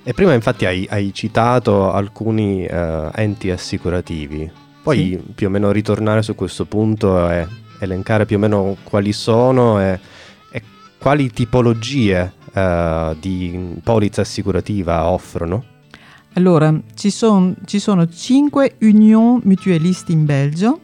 E 0.03 0.15
prima 0.15 0.33
infatti 0.33 0.65
hai, 0.65 0.87
hai 0.89 1.13
citato 1.13 1.93
alcuni 1.93 2.65
uh, 2.65 3.11
enti 3.15 3.51
assicurativi. 3.51 4.51
Puoi 4.83 5.21
sì. 5.21 5.33
più 5.35 5.49
o 5.49 5.51
meno 5.51 5.73
ritornare 5.73 6.23
su 6.23 6.35
questo 6.35 6.65
punto 6.65 7.29
e 7.29 7.47
elencare 7.81 8.25
più 8.25 8.37
o 8.37 8.39
meno 8.39 8.77
quali 8.85 9.13
sono 9.13 9.81
e, 9.81 9.99
e 10.51 10.63
quali 10.99 11.31
tipologie 11.31 12.33
uh, 12.53 13.17
di 13.19 13.79
polizza 13.83 14.21
assicurativa 14.21 15.07
offrono? 15.09 15.75
Allora, 16.35 16.73
ci, 16.95 17.11
son, 17.11 17.57
ci 17.65 17.79
sono 17.79 18.07
cinque 18.09 18.77
union 18.83 19.41
mutualisti 19.43 20.13
in 20.13 20.25
Belgio 20.27 20.81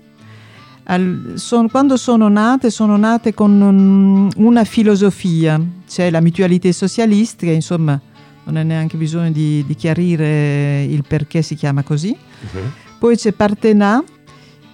al, 0.85 1.35
son, 1.37 1.69
quando 1.71 1.97
sono 1.97 2.29
nate, 2.29 2.71
sono 2.71 2.97
nate 2.97 3.35
con 3.35 3.61
un, 3.61 4.31
una 4.37 4.65
filosofia, 4.65 5.61
c'è 5.87 6.11
la 6.11 6.21
mutualité 6.21 6.73
socialiste, 6.73 7.47
che 7.47 7.53
insomma 7.53 8.01
non 8.45 8.57
è 8.57 8.62
neanche 8.62 8.97
bisogno 8.97 9.31
di, 9.31 9.65
di 9.67 9.75
chiarire 9.75 10.83
il 10.83 11.05
perché 11.07 11.43
si 11.43 11.55
chiama 11.55 11.83
così. 11.83 12.09
Uh-huh. 12.09 12.61
Poi 12.99 13.17
c'è 13.17 13.33
Partenat, 13.33 14.05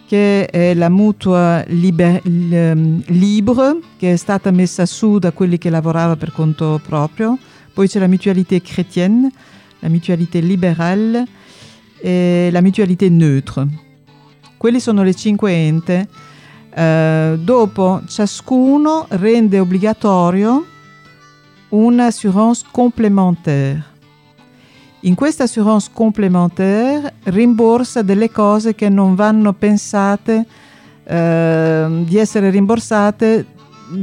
che 0.06 0.46
è 0.46 0.72
la 0.74 0.88
mutua 0.88 1.62
liber, 1.66 2.22
libre, 2.24 3.78
che 3.98 4.14
è 4.14 4.16
stata 4.16 4.50
messa 4.50 4.86
su 4.86 5.18
da 5.18 5.32
quelli 5.32 5.58
che 5.58 5.68
lavoravano 5.68 6.16
per 6.16 6.32
conto 6.32 6.80
proprio. 6.86 7.38
Poi 7.74 7.86
c'è 7.86 7.98
la 7.98 8.08
mutualité 8.08 8.60
chrétienne, 8.62 9.30
la 9.80 9.88
mutualité 9.88 10.40
libérale 10.40 11.26
e 12.00 12.48
la 12.50 12.62
mutualité 12.62 13.08
neutre 13.08 13.86
quelli 14.58 14.80
sono 14.80 15.02
le 15.02 15.14
cinque 15.14 15.52
ente. 15.52 16.08
Eh, 16.70 17.38
dopo 17.40 18.02
ciascuno 18.06 19.06
rende 19.08 19.58
obbligatorio 19.58 20.66
un'assurance 21.70 22.64
complémentaire. 22.70 23.96
In 25.02 25.14
questa 25.14 25.44
assurance 25.44 25.90
complémentaire 25.92 27.14
rimborsa 27.24 28.02
delle 28.02 28.30
cose 28.30 28.74
che 28.74 28.88
non 28.88 29.14
vanno 29.14 29.52
pensate 29.52 30.44
eh, 31.04 32.02
di 32.04 32.18
essere 32.18 32.50
rimborsate 32.50 33.46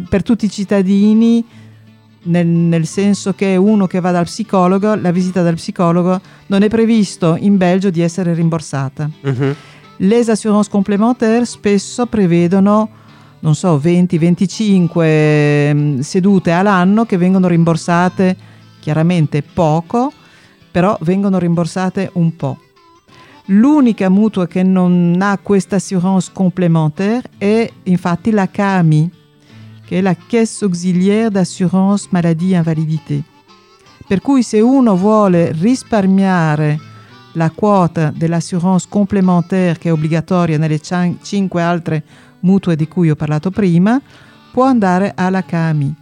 per 0.10 0.24
tutti 0.24 0.46
i 0.46 0.50
cittadini, 0.50 1.46
nel, 2.24 2.48
nel, 2.48 2.88
senso 2.88 3.34
che 3.34 3.56
uno 3.56 3.88
che 3.88 4.00
va 4.00 4.12
dal 4.12 4.24
psicologo, 4.24 4.96
la 4.96 5.12
visita 5.12 5.44
dal 5.44 5.56
psicologo 5.56 6.20
non 6.48 6.64
è 6.64 6.70
previsto 6.70 7.36
in 7.40 7.58
Belgio 7.58 7.90
di 7.90 8.02
essere 8.02 8.34
rimborsata. 8.34 9.10
Uh-huh. 9.22 9.56
Les 9.98 10.30
assurances 10.30 10.70
complémentaires 10.70 11.50
spesso 11.50 12.06
prevedono, 12.06 12.90
non 13.40 13.56
so, 13.56 13.78
20-25 13.78 15.74
mm, 15.74 16.00
sedute 16.00 16.52
all'anno 16.52 17.06
che 17.06 17.18
vengono 17.18 17.48
rimborsate 17.48 18.36
chiaramente 18.80 19.42
poco, 19.42 20.12
però 20.70 20.98
vengono 21.02 21.38
rimborsate 21.38 22.10
un 22.14 22.36
po'. 22.36 22.60
L'unica 23.50 24.10
mutua 24.10 24.48
che 24.48 24.64
non 24.64 25.16
ha 25.22 25.38
questa 25.42 25.78
assurance 25.78 26.32
complémentaire 26.34 27.30
è 27.38 27.72
infatti 27.84 28.32
la 28.32 28.50
CAMI, 28.50 29.12
che 29.86 30.00
è 30.00 30.02
la 30.02 30.16
Caisse 30.16 30.66
Auxiliaire 30.66 31.30
d'Assurance 31.30 32.08
Maladie 32.10 32.58
Invalidité. 32.58 33.24
Per 34.08 34.20
cui 34.20 34.44
se 34.44 34.60
uno 34.60 34.98
vuole 34.98 35.52
risparmiare 35.52 36.80
la 37.36 37.52
quota 37.52 38.12
dell'assurance 38.14 38.88
complémentaire 38.90 39.78
che 39.78 39.90
è 39.90 39.92
obbligatoria 39.92 40.58
nelle 40.58 40.80
cin- 40.80 41.20
cinque 41.22 41.62
altre 41.62 42.04
mutue 42.42 42.76
di 42.76 42.88
cui 42.88 43.10
ho 43.10 43.16
parlato 43.16 43.50
prima, 43.50 44.00
può 44.52 44.66
andare 44.66 45.14
alla 45.16 45.44
CAMI, 45.44 45.96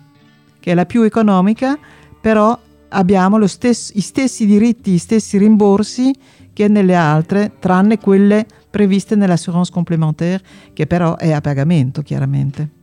che 0.60 0.72
è 0.72 0.74
la 0.76 0.86
più 0.86 1.04
economica, 1.04 1.78
però 2.20 2.58
abbiamo 2.90 3.46
stesso, 3.48 3.94
i 3.96 4.02
stessi 4.02 4.46
diritti, 4.46 4.92
i 4.92 4.98
stessi 4.98 5.38
rimborsi 5.38 6.14
che 6.52 6.68
nelle 6.68 6.96
altre, 6.96 7.54
tranne 7.60 7.98
quelle 7.98 8.46
previste 8.70 9.16
nell'assurance 9.16 9.72
complémentaire, 9.72 10.44
che 10.74 10.86
però 10.86 11.16
è 11.16 11.32
a 11.32 11.42
pagamento 11.42 12.02
chiaramente. 12.02 12.82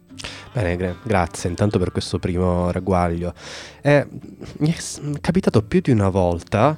Bene, 0.53 0.97
grazie 1.05 1.49
intanto 1.49 1.79
per 1.79 1.93
questo 1.93 2.19
primo 2.19 2.71
ragguaglio. 2.73 3.33
Eh, 3.81 4.07
mi 4.59 4.73
è 4.73 5.21
capitato 5.21 5.63
più 5.63 5.81
di 5.81 5.93
una 5.93 6.09
volta 6.09 6.77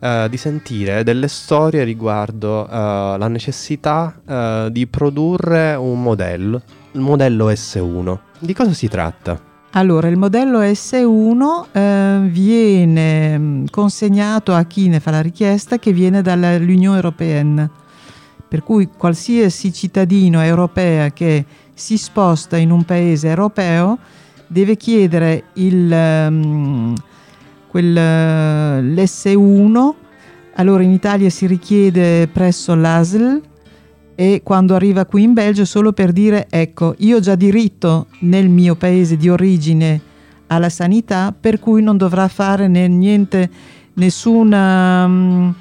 eh, 0.00 0.26
di 0.30 0.36
sentire 0.36 1.02
delle 1.04 1.28
storie 1.28 1.84
riguardo 1.84 2.66
eh, 2.66 2.70
la 3.18 3.28
necessità 3.28 4.14
eh, 4.26 4.68
di 4.70 4.86
produrre 4.86 5.74
un 5.74 6.02
modello, 6.02 6.62
il 6.92 7.00
modello 7.00 7.50
S1. 7.50 8.18
Di 8.38 8.54
cosa 8.54 8.72
si 8.72 8.88
tratta? 8.88 9.40
Allora, 9.72 10.08
il 10.08 10.16
modello 10.16 10.60
S1 10.60 11.64
eh, 11.72 12.20
viene 12.30 13.38
mm, 13.38 13.64
consegnato 13.70 14.54
a 14.54 14.64
chi 14.64 14.88
ne 14.88 14.98
fa 14.98 15.10
la 15.10 15.20
richiesta 15.20 15.78
che 15.78 15.92
viene 15.92 16.22
dall'Unione 16.22 16.96
Europea, 16.96 17.68
per 18.48 18.62
cui 18.62 18.88
qualsiasi 18.88 19.72
cittadino 19.72 20.42
europeo 20.42 21.10
che 21.12 21.44
si 21.74 21.98
sposta 21.98 22.56
in 22.56 22.70
un 22.70 22.84
paese 22.84 23.28
europeo 23.28 23.98
deve 24.46 24.76
chiedere 24.76 25.44
il, 25.54 25.92
um, 25.92 26.94
l'S1, 27.82 29.90
allora 30.54 30.82
in 30.82 30.90
Italia 30.90 31.30
si 31.30 31.46
richiede 31.46 32.28
presso 32.28 32.74
l'ASL 32.74 33.40
e 34.14 34.40
quando 34.42 34.74
arriva 34.74 35.04
qui 35.04 35.22
in 35.22 35.32
Belgio 35.32 35.64
solo 35.64 35.92
per 35.92 36.10
dire 36.10 36.48
ecco 36.50 36.94
io 36.98 37.18
ho 37.18 37.20
già 37.20 37.36
diritto 37.36 38.06
nel 38.20 38.48
mio 38.48 38.74
paese 38.74 39.16
di 39.16 39.28
origine 39.28 40.00
alla 40.48 40.68
sanità 40.68 41.32
per 41.38 41.60
cui 41.60 41.82
non 41.82 41.96
dovrà 41.96 42.26
fare 42.26 42.66
niente 42.66 43.48
nessuna, 43.94 45.04
um, 45.04 45.54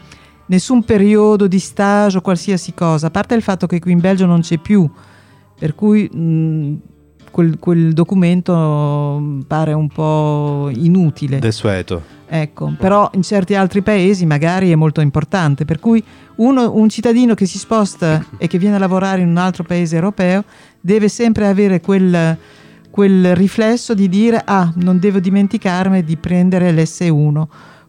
nessun 0.48 0.84
periodo 0.84 1.48
di 1.48 1.60
stage 1.60 2.18
o 2.18 2.22
qualsiasi 2.22 2.74
cosa. 2.74 3.08
A 3.08 3.12
parte 3.12 3.36
il 3.36 3.42
fatto 3.42 3.68
che 3.68 3.80
qui 3.80 3.92
in 3.92 4.00
Belgio 4.00 4.26
non 4.26 4.42
c'è 4.42 4.58
più 4.58 4.90
per 5.60 5.76
cui 5.76 6.10
mh, 6.10 6.76
quel, 7.32 7.60
quel, 7.60 7.94
documento 7.94 9.44
pare 9.48 9.74
un 9.74 9.88
po' 9.88 10.70
inutile 10.74 11.40
desueto 11.40 12.16
Ecco, 12.30 12.74
però 12.78 13.10
in 13.14 13.22
certi 13.22 13.56
altri 13.56 13.82
paesi 13.82 14.26
magari 14.26 14.70
è 14.70 14.76
molto 14.76 15.00
importante, 15.00 15.64
per 15.64 15.80
cui 15.80 16.04
uno, 16.36 16.74
un 16.74 16.90
cittadino 16.90 17.34
che 17.36 17.46
si 17.46 17.58
sposta 17.58 18.24
e 18.38 18.48
che 18.48 18.58
viene 18.58 18.76
a 18.76 18.80
lavorare 18.80 19.22
in 19.22 19.30
un 19.30 19.38
altro 19.38 19.64
paese 19.64 19.96
europeo 19.96 20.44
deve 20.82 21.08
sempre 21.08 21.48
avere 21.48 21.80
quel, 21.80 22.38
quel 22.90 23.34
riflesso 23.34 23.94
di 23.94 24.10
dire 24.10 24.42
ah, 24.44 24.72
non 24.76 25.00
devo 25.00 25.20
dimenticarmi 25.20 26.04
di 26.04 26.18
prendere 26.18 26.72
l'S1. 26.74 27.44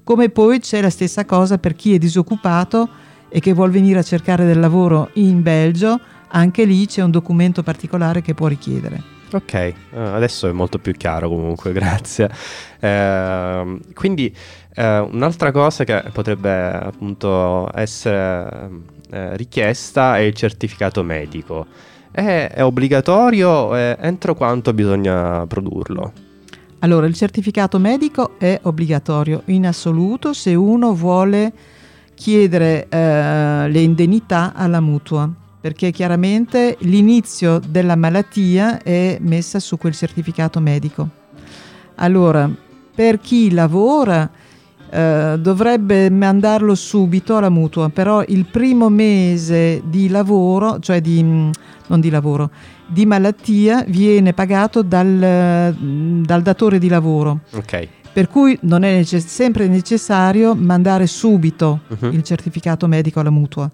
Come 0.05 0.29
poi 0.29 0.61
c'è 0.61 0.81
la 0.81 0.91
stessa 0.91 1.25
cosa 1.25 1.59
per 1.59 1.75
chi 1.75 1.95
è 1.95 1.99
disoccupato 1.99 2.89
e 3.29 3.41
che 3.41 3.53
vuole 3.53 3.73
venire 3.73 3.99
a 3.99 4.05
cercare 4.05 4.47
del 4.47 4.61
lavoro 4.61 5.11
in 5.15 5.43
Belgio, 5.43 5.99
anche 6.29 6.65
lì 6.65 6.87
c'è 6.87 7.03
un 7.03 7.11
documento 7.11 7.65
particolare 7.65 8.23
che 8.23 8.35
può 8.35 8.47
richiedere. 8.47 9.18
Ok, 9.31 9.53
eh, 9.53 9.75
adesso 9.93 10.49
è 10.49 10.53
molto 10.53 10.79
più 10.79 10.93
chiaro 10.93 11.29
comunque, 11.29 11.73
grazie. 11.75 12.31
Eh, 12.81 13.79
quindi 13.95 14.35
eh, 14.75 14.99
un'altra 14.99 15.53
cosa 15.53 15.85
che 15.85 16.05
potrebbe 16.13 16.71
appunto 16.73 17.69
essere 17.75 18.71
eh, 19.11 19.37
richiesta 19.37 20.17
è 20.17 20.21
il 20.21 20.35
certificato 20.35 21.03
medico. 21.03 21.67
È, 22.11 22.51
è 22.53 22.65
obbligatorio? 22.65 23.75
entro 23.77 24.35
quanto 24.35 24.73
bisogna 24.73 25.47
produrlo? 25.47 26.13
Allora, 26.81 27.07
il 27.07 27.15
certificato 27.15 27.79
medico 27.79 28.39
è 28.39 28.59
obbligatorio 28.63 29.43
in 29.47 29.67
assoluto 29.67 30.33
se 30.33 30.55
uno 30.55 30.95
vuole 30.95 31.53
chiedere 32.15 32.87
le 32.91 33.81
indennità 33.81 34.53
alla 34.55 34.81
mutua 34.81 35.31
perché 35.61 35.91
chiaramente 35.91 36.77
l'inizio 36.81 37.61
della 37.67 37.97
malattia 37.97 38.81
è 38.83 39.19
messa 39.21 39.59
su 39.59 39.77
quel 39.77 39.95
certificato 39.95 40.61
medico. 40.61 41.09
Allora, 41.97 42.49
per 42.95 43.19
chi 43.19 43.51
lavora 43.51 44.31
eh, 44.91 45.37
dovrebbe 45.39 46.11
mandarlo 46.11 46.75
subito 46.75 47.37
alla 47.37 47.49
mutua, 47.49 47.89
però 47.89 48.23
il 48.29 48.47
primo 48.47 48.89
mese 48.89 49.83
di 49.85 50.09
lavoro, 50.09 50.79
cioè 50.79 51.01
di, 51.01 51.23
mm, 51.23 51.51
non 51.89 52.01
di 52.01 52.09
lavoro, 52.09 52.51
di 52.87 53.05
malattia 53.05 53.85
viene 53.87 54.33
pagato 54.33 54.83
dal, 54.83 55.75
mm, 55.77 56.23
dal 56.23 56.43
datore 56.43 56.79
di 56.79 56.89
lavoro. 56.89 57.41
Ok. 57.53 57.89
Per 58.13 58.29
cui 58.29 58.57
non 58.63 58.85
è 58.85 58.95
necess- 58.95 59.27
sempre 59.27 59.69
necessario 59.69 60.55
mandare 60.55 61.07
subito 61.07 61.81
uh-huh. 61.87 62.11
il 62.11 62.23
certificato 62.23 62.87
medico 62.87 63.21
alla 63.21 63.31
mutua 63.31 63.71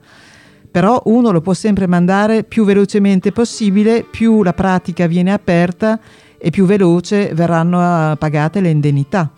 però 0.75 1.01
uno 1.05 1.31
lo 1.31 1.41
può 1.41 1.55
sempre 1.55 1.87
mandare 1.87 2.43
più 2.43 2.65
velocemente 2.65 3.31
possibile, 3.31 4.03
più 4.03 4.43
la 4.43 4.53
pratica 4.55 5.07
viene 5.07 5.33
aperta 5.33 6.01
e 6.37 6.51
più 6.51 6.65
veloce 6.65 7.33
verranno 7.33 7.79
eh, 8.11 8.17
pagate 8.17 8.61
le 8.61 8.71
indennità. 8.71 9.31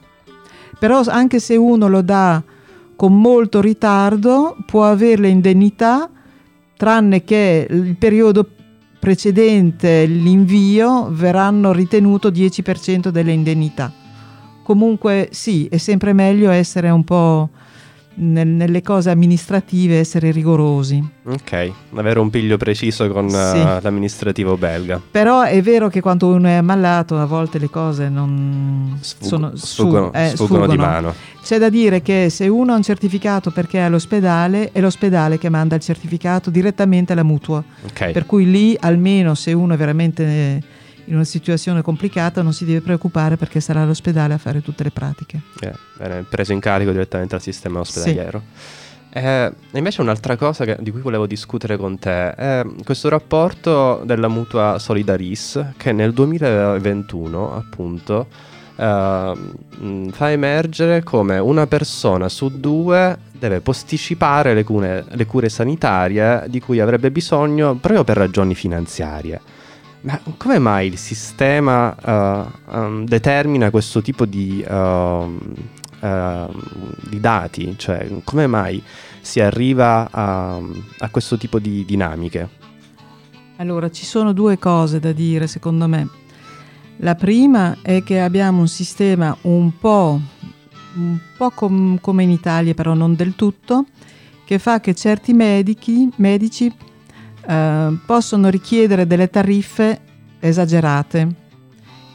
Però 0.78 1.02
anche 1.06 1.38
se 1.38 1.54
uno 1.54 1.88
lo 1.88 2.00
dà 2.00 2.42
con 2.96 3.20
molto 3.20 3.60
ritardo, 3.60 4.56
può 4.64 4.86
avere 4.86 5.20
le 5.20 5.28
indennità, 5.28 6.08
tranne 6.74 7.22
che 7.22 7.66
il 7.68 7.96
periodo 7.96 8.48
precedente 8.98 10.06
l'invio 10.06 11.10
verranno 11.10 11.70
ritenuto 11.70 12.30
10% 12.30 13.08
delle 13.08 13.32
indennità. 13.32 13.92
Comunque 14.62 15.28
sì, 15.32 15.66
è 15.66 15.76
sempre 15.76 16.14
meglio 16.14 16.48
essere 16.48 16.88
un 16.88 17.04
po' 17.04 17.50
nel, 18.16 18.46
nelle 18.46 18.82
cose 18.82 19.10
amministrative 19.10 19.98
essere 19.98 20.30
rigorosi. 20.30 21.02
Ok, 21.24 21.72
avere 21.94 22.18
un 22.18 22.30
piglio 22.30 22.56
preciso 22.56 23.08
con 23.08 23.28
sì. 23.28 23.36
uh, 23.36 23.78
l'amministrativo 23.80 24.56
belga. 24.56 25.00
Però 25.10 25.42
è 25.42 25.60
vero 25.62 25.88
che 25.88 26.00
quando 26.00 26.28
uno 26.28 26.48
è 26.48 26.52
ammalato 26.52 27.18
a 27.18 27.24
volte 27.24 27.58
le 27.58 27.70
cose 27.70 28.08
non 28.08 28.96
Sfug- 29.00 29.24
sono, 29.24 29.52
sfuggono, 29.54 30.10
su, 30.12 30.18
eh, 30.18 30.26
sfuggono, 30.28 30.34
sfuggono, 30.34 30.66
di 30.66 30.76
mano. 30.76 31.14
C'è 31.42 31.58
da 31.58 31.68
dire 31.68 32.02
che 32.02 32.28
se 32.28 32.48
uno 32.48 32.72
ha 32.72 32.76
un 32.76 32.82
certificato 32.82 33.50
perché 33.50 33.78
è 33.78 33.82
all'ospedale, 33.82 34.70
è 34.72 34.80
l'ospedale 34.80 35.38
che 35.38 35.48
manda 35.48 35.76
il 35.76 35.80
certificato 35.80 36.50
direttamente 36.50 37.12
alla 37.12 37.22
mutua. 37.22 37.62
Okay. 37.86 38.12
Per 38.12 38.26
cui 38.26 38.50
lì 38.50 38.76
almeno 38.80 39.34
se 39.34 39.52
uno 39.52 39.74
è 39.74 39.76
veramente 39.76 40.62
in 41.06 41.14
una 41.14 41.24
situazione 41.24 41.82
complicata 41.82 42.42
non 42.42 42.52
si 42.52 42.64
deve 42.64 42.80
preoccupare 42.80 43.36
perché 43.36 43.60
sarà 43.60 43.82
all'ospedale 43.82 44.34
a 44.34 44.38
fare 44.38 44.62
tutte 44.62 44.82
le 44.82 44.90
pratiche. 44.90 45.40
Eh, 45.60 45.72
viene 45.98 46.22
preso 46.22 46.52
in 46.52 46.60
carico 46.60 46.92
direttamente 46.92 47.34
dal 47.34 47.42
sistema 47.42 47.80
ospedaliero. 47.80 48.42
Sì. 48.54 48.84
Eh, 49.18 49.52
invece 49.72 50.02
un'altra 50.02 50.36
cosa 50.36 50.66
che, 50.66 50.76
di 50.80 50.90
cui 50.90 51.00
volevo 51.00 51.26
discutere 51.26 51.78
con 51.78 51.98
te 51.98 52.34
è 52.34 52.66
questo 52.84 53.08
rapporto 53.08 54.02
della 54.04 54.28
mutua 54.28 54.78
Solidaris 54.78 55.72
che 55.78 55.92
nel 55.92 56.12
2021 56.12 57.56
appunto 57.56 58.26
eh, 58.76 59.32
fa 60.10 60.30
emergere 60.30 61.02
come 61.02 61.38
una 61.38 61.66
persona 61.66 62.28
su 62.28 62.60
due 62.60 63.16
deve 63.32 63.60
posticipare 63.60 64.52
le 64.52 64.64
cure, 64.64 65.04
le 65.08 65.24
cure 65.24 65.48
sanitarie 65.48 66.44
di 66.48 66.60
cui 66.60 66.80
avrebbe 66.80 67.10
bisogno 67.10 67.74
proprio 67.76 68.04
per 68.04 68.18
ragioni 68.18 68.54
finanziarie. 68.54 69.40
Ma 70.06 70.20
come 70.36 70.60
mai 70.60 70.86
il 70.86 70.98
sistema 70.98 71.92
uh, 72.00 72.72
um, 72.72 73.04
determina 73.04 73.70
questo 73.70 74.02
tipo 74.02 74.24
di, 74.24 74.64
uh, 74.64 74.72
uh, 74.72 76.46
di, 77.08 77.18
dati? 77.18 77.74
Cioè, 77.76 78.20
come 78.22 78.46
mai 78.46 78.80
si 79.20 79.40
arriva 79.40 80.08
a, 80.08 80.60
a 80.98 81.10
questo 81.10 81.36
tipo 81.36 81.58
di 81.58 81.84
dinamiche? 81.84 82.48
Allora, 83.56 83.90
ci 83.90 84.04
sono 84.04 84.32
due 84.32 84.60
cose 84.60 85.00
da 85.00 85.10
dire, 85.10 85.48
secondo 85.48 85.88
me. 85.88 86.08
La 86.98 87.16
prima 87.16 87.78
è 87.82 88.04
che 88.04 88.20
abbiamo 88.20 88.60
un 88.60 88.68
sistema 88.68 89.36
un 89.40 89.76
po', 89.76 90.20
un 90.94 91.18
po 91.36 91.50
com- 91.50 91.98
come 92.00 92.22
in 92.22 92.30
Italia, 92.30 92.74
però 92.74 92.94
non 92.94 93.16
del 93.16 93.34
tutto, 93.34 93.86
che 94.44 94.60
fa 94.60 94.78
che 94.78 94.94
certi 94.94 95.32
medici, 95.32 96.08
medici 96.18 96.72
eh, 97.46 97.96
possono 98.04 98.48
richiedere 98.48 99.06
delle 99.06 99.30
tariffe 99.30 100.00
esagerate. 100.40 101.28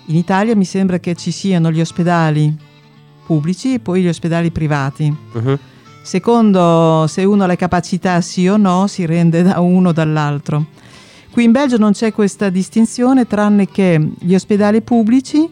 In 0.07 0.15
Italia 0.15 0.55
mi 0.55 0.65
sembra 0.65 0.99
che 0.99 1.15
ci 1.15 1.31
siano 1.31 1.71
gli 1.71 1.79
ospedali 1.79 2.53
pubblici 3.25 3.75
e 3.75 3.79
poi 3.79 4.01
gli 4.01 4.07
ospedali 4.07 4.51
privati. 4.51 5.15
Uh-huh. 5.33 5.57
Secondo 6.01 7.05
se 7.07 7.23
uno 7.23 7.43
ha 7.43 7.47
le 7.47 7.55
capacità 7.55 8.19
sì 8.21 8.47
o 8.47 8.57
no, 8.57 8.87
si 8.87 9.05
rende 9.05 9.43
da 9.43 9.59
uno 9.59 9.89
o 9.89 9.91
dall'altro. 9.93 10.65
Qui 11.31 11.43
in 11.43 11.51
Belgio 11.51 11.77
non 11.77 11.93
c'è 11.93 12.11
questa 12.11 12.49
distinzione, 12.49 13.25
tranne 13.25 13.67
che 13.67 14.11
gli 14.19 14.33
ospedali 14.33 14.81
pubblici 14.81 15.47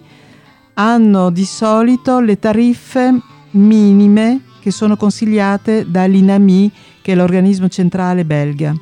hanno 0.73 1.29
di 1.29 1.45
solito 1.45 2.19
le 2.19 2.37
tariffe 2.37 3.17
minime 3.51 4.41
che 4.59 4.71
sono 4.71 4.97
consigliate 4.97 5.89
dall'INAMI, 5.89 6.71
che 7.01 7.13
è 7.13 7.15
l'organismo 7.15 7.69
centrale 7.69 8.25
belga. 8.25 8.73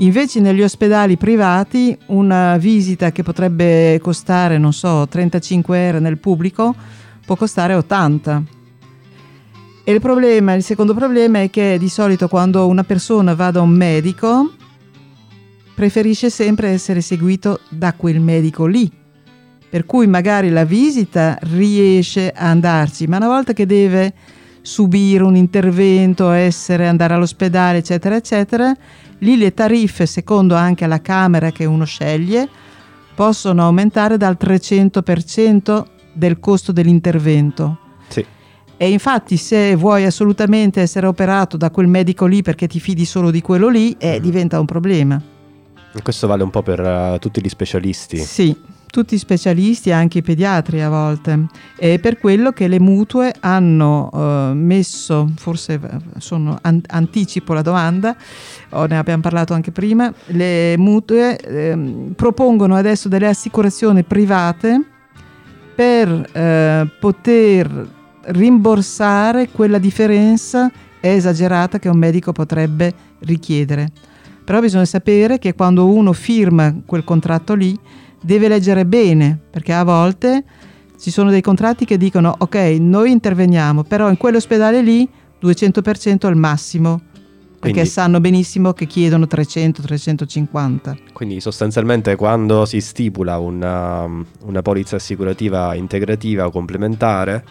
Invece 0.00 0.38
negli 0.38 0.62
ospedali 0.62 1.16
privati 1.16 1.96
una 2.06 2.56
visita 2.56 3.10
che 3.10 3.24
potrebbe 3.24 3.98
costare, 4.00 4.56
non 4.56 4.72
so, 4.72 5.08
35 5.08 5.86
euro 5.86 5.98
nel 5.98 6.18
pubblico 6.18 6.72
può 7.26 7.34
costare 7.34 7.74
80. 7.74 8.42
E 9.82 9.92
il 9.92 10.00
problema, 10.00 10.54
il 10.54 10.62
secondo 10.62 10.94
problema 10.94 11.40
è 11.42 11.50
che 11.50 11.78
di 11.80 11.88
solito 11.88 12.28
quando 12.28 12.68
una 12.68 12.84
persona 12.84 13.34
va 13.34 13.50
da 13.50 13.60
un 13.60 13.70
medico 13.70 14.52
preferisce 15.74 16.30
sempre 16.30 16.68
essere 16.68 17.00
seguito 17.00 17.60
da 17.68 17.92
quel 17.94 18.20
medico 18.20 18.66
lì. 18.66 18.88
Per 19.68 19.84
cui 19.84 20.06
magari 20.06 20.50
la 20.50 20.64
visita 20.64 21.36
riesce 21.42 22.30
a 22.30 22.50
andarci, 22.50 23.06
ma 23.08 23.16
una 23.16 23.26
volta 23.26 23.52
che 23.52 23.66
deve 23.66 24.14
subire 24.62 25.24
un 25.24 25.34
intervento, 25.34 26.30
essere, 26.30 26.86
andare 26.86 27.14
all'ospedale, 27.14 27.78
eccetera, 27.78 28.16
eccetera, 28.16 28.76
lì 29.18 29.36
le 29.36 29.54
tariffe, 29.54 30.06
secondo 30.06 30.54
anche 30.54 30.86
la 30.86 31.00
Camera 31.00 31.50
che 31.50 31.64
uno 31.64 31.84
sceglie, 31.84 32.48
possono 33.14 33.64
aumentare 33.64 34.16
dal 34.16 34.36
300% 34.40 35.84
del 36.12 36.38
costo 36.38 36.72
dell'intervento. 36.72 37.78
Sì. 38.08 38.24
E 38.76 38.90
infatti 38.90 39.36
se 39.36 39.74
vuoi 39.74 40.04
assolutamente 40.04 40.80
essere 40.80 41.06
operato 41.06 41.56
da 41.56 41.70
quel 41.70 41.88
medico 41.88 42.26
lì 42.26 42.42
perché 42.42 42.68
ti 42.68 42.78
fidi 42.78 43.04
solo 43.04 43.30
di 43.30 43.40
quello 43.40 43.68
lì, 43.68 43.96
eh, 43.98 44.18
mm. 44.18 44.22
diventa 44.22 44.60
un 44.60 44.66
problema. 44.66 45.20
Questo 46.02 46.26
vale 46.26 46.44
un 46.44 46.50
po' 46.50 46.62
per 46.62 46.80
uh, 46.80 47.18
tutti 47.18 47.40
gli 47.42 47.48
specialisti. 47.48 48.18
Sì, 48.18 48.56
tutti 48.90 49.16
specialisti, 49.16 49.92
anche 49.92 50.18
i 50.18 50.22
pediatri 50.22 50.82
a 50.82 50.88
volte. 50.88 51.46
È 51.76 51.98
per 51.98 52.18
quello 52.18 52.52
che 52.52 52.68
le 52.68 52.80
mutue 52.80 53.34
hanno 53.40 54.08
uh, 54.12 54.54
messo, 54.54 55.30
forse 55.36 55.80
sono, 56.18 56.58
an- 56.62 56.82
anticipo 56.86 57.52
la 57.52 57.62
domanda, 57.62 58.16
o 58.70 58.86
ne 58.86 58.98
abbiamo 58.98 59.22
parlato 59.22 59.54
anche 59.54 59.70
prima, 59.70 60.12
le 60.26 60.76
mutue 60.76 61.38
eh, 61.38 62.12
propongono 62.14 62.74
adesso 62.74 63.08
delle 63.08 63.28
assicurazioni 63.28 64.02
private 64.02 64.82
per 65.74 66.28
eh, 66.32 66.88
poter 66.98 67.88
rimborsare 68.22 69.48
quella 69.50 69.78
differenza 69.78 70.70
esagerata 71.00 71.78
che 71.78 71.88
un 71.88 71.98
medico 71.98 72.32
potrebbe 72.32 72.92
richiedere. 73.20 73.90
Però 74.44 74.60
bisogna 74.60 74.86
sapere 74.86 75.38
che 75.38 75.54
quando 75.54 75.86
uno 75.86 76.12
firma 76.12 76.74
quel 76.84 77.04
contratto 77.04 77.54
lì 77.54 77.78
deve 78.20 78.48
leggere 78.48 78.84
bene, 78.86 79.38
perché 79.50 79.72
a 79.72 79.84
volte 79.84 80.44
ci 80.98 81.10
sono 81.10 81.30
dei 81.30 81.40
contratti 81.40 81.84
che 81.84 81.96
dicono 81.96 82.34
ok, 82.36 82.54
noi 82.80 83.10
interveniamo, 83.10 83.84
però 83.84 84.08
in 84.08 84.16
quell'ospedale 84.16 84.82
lì 84.82 85.08
200% 85.40 86.26
al 86.26 86.36
massimo, 86.36 87.00
perché 87.58 87.72
quindi, 87.72 87.88
sanno 87.88 88.20
benissimo 88.20 88.72
che 88.72 88.86
chiedono 88.86 89.26
300-350. 89.26 90.98
Quindi 91.12 91.40
sostanzialmente 91.40 92.16
quando 92.16 92.64
si 92.64 92.80
stipula 92.80 93.38
una, 93.38 94.08
una 94.42 94.62
polizza 94.62 94.96
assicurativa 94.96 95.74
integrativa 95.74 96.46
o 96.46 96.50
complementare, 96.50 97.44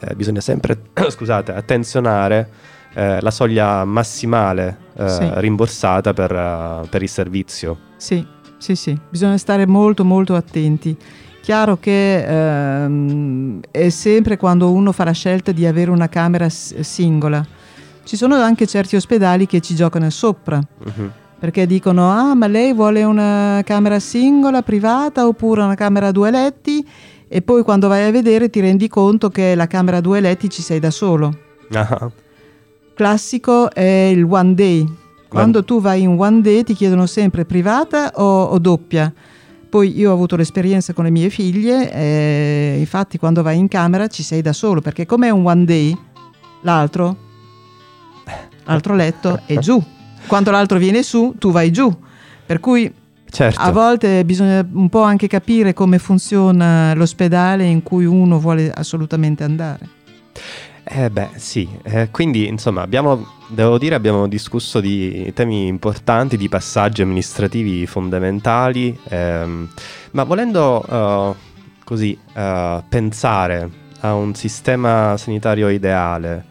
eh, 0.00 0.14
bisogna 0.14 0.40
sempre 0.40 0.78
scusate, 1.08 1.52
attenzionare 1.52 2.48
eh, 2.94 3.20
la 3.20 3.30
soglia 3.30 3.84
massimale 3.84 4.78
eh, 4.96 5.08
sì. 5.08 5.30
rimborsata 5.34 6.12
per, 6.12 6.32
uh, 6.32 6.88
per 6.88 7.02
il 7.02 7.08
servizio. 7.08 7.78
Sì, 7.96 8.24
sì, 8.62 8.76
sì, 8.76 8.96
bisogna 9.10 9.36
stare 9.38 9.66
molto 9.66 10.04
molto 10.04 10.36
attenti. 10.36 10.96
Chiaro 11.42 11.78
che 11.80 12.22
ehm, 12.22 13.58
è 13.72 13.88
sempre 13.88 14.36
quando 14.36 14.70
uno 14.70 14.92
fa 14.92 15.02
la 15.02 15.10
scelta 15.10 15.50
di 15.50 15.66
avere 15.66 15.90
una 15.90 16.08
camera 16.08 16.48
s- 16.48 16.78
singola. 16.78 17.44
Ci 18.04 18.16
sono 18.16 18.36
anche 18.36 18.68
certi 18.68 18.94
ospedali 18.94 19.46
che 19.46 19.58
ci 19.58 19.74
giocano 19.74 20.08
sopra. 20.10 20.60
Uh-huh. 20.84 21.10
Perché 21.40 21.66
dicono: 21.66 22.08
Ah, 22.08 22.36
ma 22.36 22.46
lei 22.46 22.72
vuole 22.72 23.02
una 23.02 23.62
camera 23.64 23.98
singola, 23.98 24.62
privata, 24.62 25.26
oppure 25.26 25.62
una 25.62 25.74
camera 25.74 26.06
a 26.06 26.12
due 26.12 26.30
letti? 26.30 26.86
E 27.26 27.42
poi 27.42 27.64
quando 27.64 27.88
vai 27.88 28.06
a 28.06 28.12
vedere 28.12 28.48
ti 28.48 28.60
rendi 28.60 28.86
conto 28.86 29.28
che 29.28 29.56
la 29.56 29.66
camera 29.66 29.96
a 29.96 30.00
due 30.00 30.20
letti 30.20 30.48
ci 30.48 30.62
sei 30.62 30.78
da 30.78 30.92
solo. 30.92 31.36
Uh-huh. 31.68 32.12
Classico 32.94 33.72
è 33.72 34.12
il 34.14 34.22
one 34.22 34.54
day, 34.54 34.86
quando 35.32 35.64
tu 35.64 35.80
vai 35.80 36.02
in 36.02 36.16
one 36.18 36.42
day 36.42 36.62
ti 36.62 36.74
chiedono 36.74 37.06
sempre 37.06 37.44
privata 37.44 38.12
o, 38.16 38.44
o 38.44 38.58
doppia. 38.58 39.12
Poi 39.68 39.96
io 39.96 40.10
ho 40.10 40.12
avuto 40.12 40.36
l'esperienza 40.36 40.92
con 40.92 41.04
le 41.04 41.10
mie 41.10 41.30
figlie, 41.30 41.90
e 41.90 42.76
infatti 42.78 43.16
quando 43.16 43.42
vai 43.42 43.56
in 43.56 43.68
camera 43.68 44.06
ci 44.08 44.22
sei 44.22 44.42
da 44.42 44.52
solo, 44.52 44.82
perché 44.82 45.06
come 45.06 45.28
è 45.28 45.30
un 45.30 45.46
one 45.46 45.64
day, 45.64 45.96
l'altro, 46.60 47.16
l'altro 48.64 48.94
letto 48.94 49.40
è 49.46 49.56
giù. 49.56 49.82
Quando 50.26 50.50
l'altro 50.50 50.76
viene 50.76 51.02
su, 51.02 51.34
tu 51.38 51.50
vai 51.50 51.72
giù. 51.72 51.90
Per 52.44 52.60
cui 52.60 52.92
certo. 53.30 53.58
a 53.58 53.72
volte 53.72 54.26
bisogna 54.26 54.66
un 54.72 54.90
po' 54.90 55.02
anche 55.02 55.26
capire 55.26 55.72
come 55.72 55.98
funziona 55.98 56.92
l'ospedale 56.92 57.64
in 57.64 57.82
cui 57.82 58.04
uno 58.04 58.38
vuole 58.38 58.70
assolutamente 58.70 59.42
andare. 59.42 60.00
Eh 60.94 61.08
beh, 61.08 61.30
sì, 61.36 61.66
eh, 61.84 62.10
quindi 62.10 62.46
insomma 62.46 62.82
abbiamo, 62.82 63.26
devo 63.48 63.78
dire, 63.78 63.94
abbiamo 63.94 64.28
discusso 64.28 64.78
di 64.78 65.32
temi 65.34 65.66
importanti, 65.66 66.36
di 66.36 66.50
passaggi 66.50 67.00
amministrativi 67.00 67.86
fondamentali, 67.86 69.00
ehm, 69.08 69.70
ma 70.10 70.24
volendo 70.24 70.84
uh, 70.86 71.34
così 71.82 72.18
uh, 72.34 72.82
pensare 72.86 73.70
a 74.00 74.12
un 74.12 74.34
sistema 74.34 75.16
sanitario 75.16 75.70
ideale, 75.70 76.44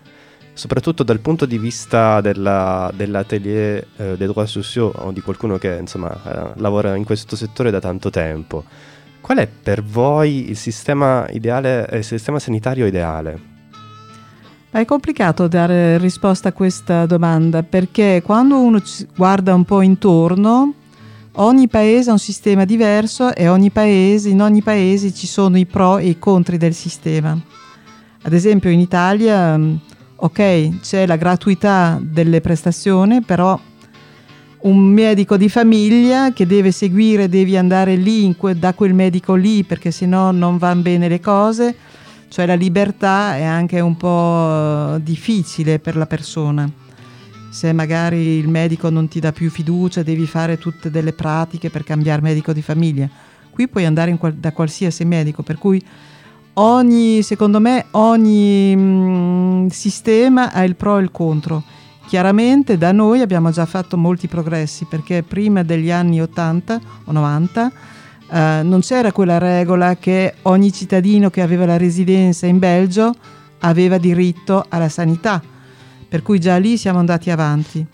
soprattutto 0.54 1.04
dal 1.04 1.19
punto 1.19 1.45
di 1.45 1.60
vista 1.60 2.19
della, 2.19 2.91
dell'atelier 2.95 3.86
eh, 3.95 4.17
des 4.17 4.27
droits 4.27 4.49
sociaux 4.49 4.91
o 4.97 5.12
di 5.12 5.21
qualcuno 5.21 5.60
che 5.60 5.77
insomma 5.80 6.12
eh, 6.12 6.60
lavora 6.60 6.95
in 6.95 7.04
questo 7.04 7.36
settore 7.36 7.69
da 7.69 7.80
tanto 7.80 8.10
tempo, 8.10 8.63
qual 9.21 9.38
è 9.38 9.47
per 9.47 9.84
voi 9.84 10.49
il 10.49 10.58
sistema, 10.58 11.27
ideale, 11.30 11.88
il 11.91 12.04
sistema 12.04 12.39
sanitario 12.39 12.88
ideale? 12.88 13.50
È 14.73 14.86
complicato 14.86 15.49
dare 15.49 15.97
risposta 15.97 16.47
a 16.47 16.53
questa 16.53 17.05
domanda 17.05 17.62
perché 17.62 18.21
quando 18.23 18.57
uno 18.57 18.81
guarda 19.13 19.53
un 19.53 19.65
po' 19.65 19.81
intorno, 19.81 20.73
ogni 21.34 21.67
paese 21.67 22.10
ha 22.10 22.13
un 22.13 22.19
sistema 22.19 22.63
diverso 22.63 23.36
e 23.36 23.49
ogni 23.49 23.69
paese, 23.69 24.29
in 24.29 24.41
ogni 24.41 24.62
paese 24.62 25.13
ci 25.13 25.27
sono 25.27 25.57
i 25.57 25.65
pro 25.65 25.97
e 25.97 26.07
i 26.07 26.19
contro 26.19 26.55
del 26.55 26.73
sistema. 26.73 27.38
Ad 28.21 28.31
esempio 28.31 28.69
in 28.69 28.79
Italia, 28.79 29.57
mm, 29.57 29.75
ok, 30.15 30.79
c'è 30.79 31.05
la 31.05 31.17
gratuità 31.17 31.99
delle 32.01 32.39
prestazioni, 32.39 33.21
però 33.21 33.60
un 34.60 34.79
medico 34.79 35.36
di 35.36 35.49
famiglia 35.49 36.31
che 36.31 36.47
deve 36.47 36.71
seguire, 36.71 37.27
devi 37.27 37.57
andare 37.57 37.95
lì 37.95 38.34
da 38.55 38.73
quel 38.73 38.93
medico 38.93 39.36
lì 39.36 39.65
perché 39.65 39.91
sennò 39.91 40.31
non 40.31 40.57
vanno 40.57 40.81
bene 40.81 41.10
le 41.10 41.19
cose 41.19 41.75
cioè 42.31 42.45
la 42.45 42.53
libertà 42.53 43.35
è 43.35 43.43
anche 43.43 43.81
un 43.81 43.97
po' 43.97 44.97
difficile 45.03 45.79
per 45.79 45.97
la 45.97 46.05
persona. 46.05 46.69
Se 47.49 47.73
magari 47.73 48.37
il 48.37 48.47
medico 48.47 48.89
non 48.89 49.09
ti 49.09 49.19
dà 49.19 49.33
più 49.33 49.49
fiducia, 49.49 50.01
devi 50.01 50.25
fare 50.25 50.57
tutte 50.57 50.89
delle 50.89 51.11
pratiche 51.11 51.69
per 51.69 51.83
cambiare 51.83 52.21
medico 52.21 52.53
di 52.53 52.61
famiglia. 52.61 53.09
Qui 53.49 53.67
puoi 53.67 53.83
andare 53.83 54.15
qual- 54.15 54.35
da 54.35 54.53
qualsiasi 54.53 55.03
medico, 55.03 55.43
per 55.43 55.57
cui 55.57 55.83
ogni, 56.53 57.21
secondo 57.21 57.59
me 57.59 57.87
ogni 57.91 58.77
mh, 58.77 58.81
mm, 58.81 59.67
sistema 59.67 60.53
ha 60.53 60.63
il 60.63 60.77
pro 60.77 60.99
e 60.99 61.01
il 61.01 61.11
contro. 61.11 61.61
Chiaramente 62.07 62.77
da 62.77 62.93
noi 62.93 63.19
abbiamo 63.19 63.51
già 63.51 63.65
fatto 63.65 63.97
molti 63.97 64.29
progressi 64.29 64.85
perché 64.89 65.21
prima 65.21 65.63
degli 65.63 65.91
anni 65.91 66.21
80 66.21 66.79
o 67.03 67.11
90 67.11 67.71
eh, 68.31 68.61
non 68.63 68.79
c'era 68.79 69.11
quella 69.11 69.37
regola 69.37 69.97
che 69.97 70.35
ogni 70.43 70.71
cittadino 70.71 71.29
che 71.29 71.41
aveva 71.41 71.65
la 71.65 71.77
residenza 71.77 72.45
in 72.45 72.59
Belgio 72.59 73.13
aveva 73.59 73.97
diritto 73.97 74.65
alla 74.69 74.87
sanità, 74.87 75.41
per 76.07 76.21
cui 76.21 76.39
già 76.39 76.55
lì 76.55 76.77
siamo 76.77 76.99
andati 76.99 77.29
avanti. 77.29 77.85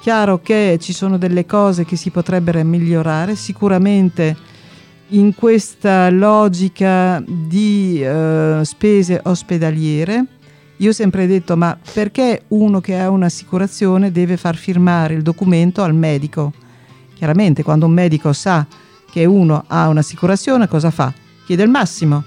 Chiaro 0.00 0.40
che 0.40 0.78
ci 0.80 0.94
sono 0.94 1.18
delle 1.18 1.44
cose 1.44 1.84
che 1.84 1.96
si 1.96 2.10
potrebbero 2.10 2.62
migliorare, 2.64 3.34
sicuramente 3.36 4.54
in 5.08 5.34
questa 5.34 6.08
logica 6.10 7.22
di 7.26 8.02
uh, 8.02 8.62
spese 8.62 9.20
ospedaliere. 9.24 10.24
Io 10.78 10.90
ho 10.90 10.94
sempre 10.94 11.26
detto, 11.26 11.56
ma 11.56 11.78
perché 11.92 12.44
uno 12.48 12.80
che 12.80 12.98
ha 12.98 13.10
un'assicurazione 13.10 14.10
deve 14.10 14.36
far 14.36 14.56
firmare 14.56 15.14
il 15.14 15.22
documento 15.22 15.82
al 15.82 15.94
medico? 15.94 16.52
Chiaramente 17.14 17.62
quando 17.62 17.86
un 17.86 17.92
medico 17.92 18.32
sa 18.32 18.66
che 19.16 19.24
uno 19.24 19.64
ha 19.66 19.88
un'assicurazione, 19.88 20.68
cosa 20.68 20.90
fa? 20.90 21.10
Chiede 21.46 21.62
il 21.62 21.70
massimo. 21.70 22.22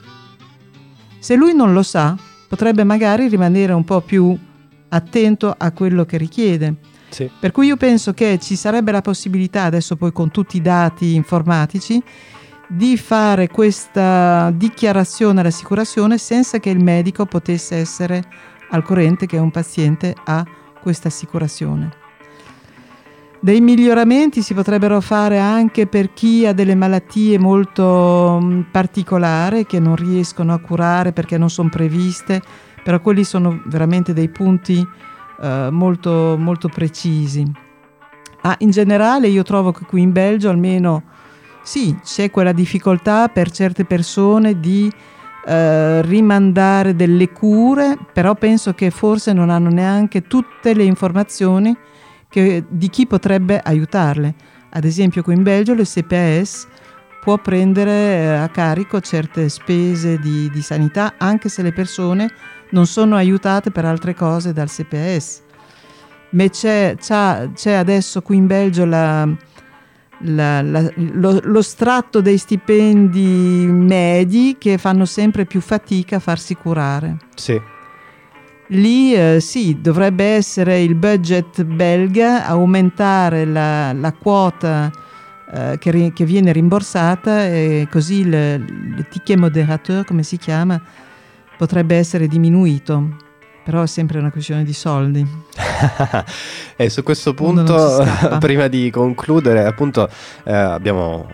Se 1.20 1.36
lui 1.36 1.54
non 1.54 1.72
lo 1.72 1.84
sa, 1.84 2.18
potrebbe 2.48 2.84
magari 2.84 3.28
rimanere 3.28 3.74
un 3.74 3.84
po' 3.84 4.02
più 4.02 4.36
attento 4.88 5.54
a 5.56 5.72
quello 5.72 6.04
che 6.06 6.18
richiede. 6.18 6.78
Sì. 7.10 7.30
Per 7.40 7.52
cui 7.52 7.68
io 7.68 7.78
penso 7.78 8.16
che 8.16 8.40
ci 8.42 8.56
sarebbe 8.56 8.92
la 8.92 9.04
possibilità, 9.04 9.66
adesso 9.66 9.98
poi 9.98 10.12
con 10.12 10.32
tutti 10.32 10.58
i 10.58 10.62
dati 10.64 11.14
informatici, 11.14 12.02
di 12.68 12.98
fare 12.98 13.50
questa 13.50 14.52
dichiarazione 14.56 15.42
all'assicurazione 15.42 16.18
senza 16.18 16.58
che 16.58 16.72
il 16.72 16.84
medico 16.84 17.28
potesse 17.28 17.76
essere 17.76 18.24
al 18.72 18.82
corrente 18.82 19.28
che 19.28 19.38
un 19.38 19.52
paziente 19.52 20.16
ha 20.26 20.44
questa 20.82 21.10
assicurazione. 21.10 22.09
Dei 23.42 23.62
miglioramenti 23.62 24.42
si 24.42 24.54
potrebbero 24.54 25.00
fare 25.00 25.40
anche 25.40 25.88
per 25.88 26.12
chi 26.12 26.46
ha 26.46 26.52
delle 26.52 26.76
malattie 26.76 27.40
molto 27.40 28.38
mm, 28.42 28.62
particolari 28.70 29.66
che 29.66 29.80
non 29.80 29.96
riescono 29.96 30.54
a 30.54 30.60
curare 30.60 31.14
perché 31.14 31.38
non 31.38 31.50
sono 31.50 31.70
previste, 31.70 32.42
però 32.84 33.00
quelli 33.00 33.24
sono 33.24 33.62
veramente 33.68 34.12
dei 34.12 34.28
punti 34.28 34.86
eh, 35.42 35.70
molto, 35.72 36.36
molto 36.38 36.68
precisi. 36.68 37.50
Ah, 38.42 38.56
in 38.60 38.72
generale 38.72 39.30
io 39.30 39.44
trovo 39.44 39.72
che 39.72 39.86
qui 39.86 40.02
in 40.02 40.12
Belgio 40.12 40.50
almeno 40.50 41.04
sì, 41.64 41.98
c'è 42.04 42.30
quella 42.32 42.52
difficoltà 42.52 43.30
per 43.30 43.52
certe 43.52 43.86
persone 43.86 44.60
di 44.60 44.92
eh, 45.46 46.02
rimandare 46.02 46.94
delle 46.94 47.32
cure, 47.32 47.98
però 48.12 48.36
penso 48.36 48.74
che 48.74 48.90
forse 48.92 49.32
non 49.32 49.50
hanno 49.50 49.70
neanche 49.70 50.24
tutte 50.24 50.74
le 50.74 50.84
informazioni 50.84 51.74
che, 52.30 52.64
di 52.68 52.90
chi 52.90 53.08
potrebbe 53.08 53.60
aiutarle. 53.60 54.34
Ad 54.72 54.86
esempio 54.86 55.24
qui 55.24 55.34
in 55.34 55.44
Belgio 55.44 55.74
le 55.74 55.84
CPS 55.84 56.68
può 57.22 57.38
prendere 57.38 57.92
eh, 57.92 58.26
a 58.28 58.48
carico 58.50 59.02
certe 59.02 59.50
spese 59.50 60.20
di, 60.20 60.50
di, 60.50 60.62
sanità 60.62 61.16
anche 61.18 61.50
se 61.50 61.62
le 61.62 61.74
persone 61.74 62.32
non 62.72 62.86
sono 62.86 63.16
aiutate 63.16 63.72
per 63.72 63.86
altre 63.86 64.14
cose 64.14 64.54
dal 64.54 64.70
CPS. 64.70 65.42
Ma 66.32 66.48
c'è, 66.48 66.96
c'è 66.98 67.74
adesso 67.74 68.22
qui 68.22 68.38
in 68.38 68.46
Belgio 68.46 68.86
la, 68.86 69.28
la, 70.20 70.62
la, 70.62 70.92
lo, 70.96 71.40
lo, 71.42 71.62
stratto 71.64 72.22
dei 72.22 72.38
stipendi 72.38 73.66
medi 73.68 74.58
che 74.60 74.78
fanno 74.78 75.06
sempre 75.06 75.46
più 75.46 75.60
fatica 75.60 76.18
a 76.18 76.20
farsi 76.20 76.54
curare. 76.54 77.18
Sì. 77.34 77.60
Lì 78.72 79.16
eh, 79.16 79.40
sì, 79.40 79.82
dovrebbe 79.82 80.24
essere 80.24 80.82
il 80.82 80.94
budget 80.94 81.64
belga 81.64 82.46
aumentare 82.46 83.44
la, 83.46 83.94
la 83.94 84.14
quota 84.14 84.92
eh, 85.52 85.78
che, 85.80 85.90
ri, 85.90 86.14
che, 86.14 86.24
viene 86.24 86.52
rimborsata 86.52 87.48
e 87.48 87.88
così 87.90 88.20
il, 88.20 88.34
il 88.34 89.08
ticket 89.10 89.38
moderateur, 89.38 90.06
come 90.06 90.22
si 90.22 90.38
chiama, 90.38 90.80
potrebbe 91.58 91.96
essere 91.96 92.28
diminuito. 92.28 93.29
Però 93.70 93.84
è 93.84 93.88
sempre 93.88 94.18
una 94.18 94.32
questione 94.32 94.64
di 94.64 94.74
soldi. 94.74 95.24
e 96.76 96.90
su 96.90 97.04
questo 97.04 97.36
punto, 97.36 98.04
prima 98.40 98.66
di 98.66 98.90
concludere, 98.90 99.64
appunto, 99.64 100.10
eh, 100.44 100.52
abbiamo 100.52 101.28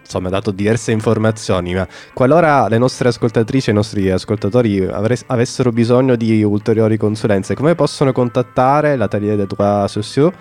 insomma 0.00 0.28
dato 0.28 0.50
diverse 0.50 0.90
informazioni, 0.90 1.74
ma 1.74 1.86
qualora 2.12 2.66
le 2.66 2.78
nostre 2.78 3.10
ascoltatrici 3.10 3.68
e 3.68 3.72
i 3.72 3.76
nostri 3.76 4.10
ascoltatori 4.10 4.84
avres- 4.84 5.22
avessero 5.28 5.70
bisogno 5.70 6.16
di 6.16 6.42
ulteriori 6.42 6.96
consulenze, 6.96 7.54
come 7.54 7.76
possono 7.76 8.10
contattare 8.10 8.96
l'Atelier 8.96 9.36
des 9.36 9.46
Droits 9.46 9.92
Sociaux? 9.92 10.34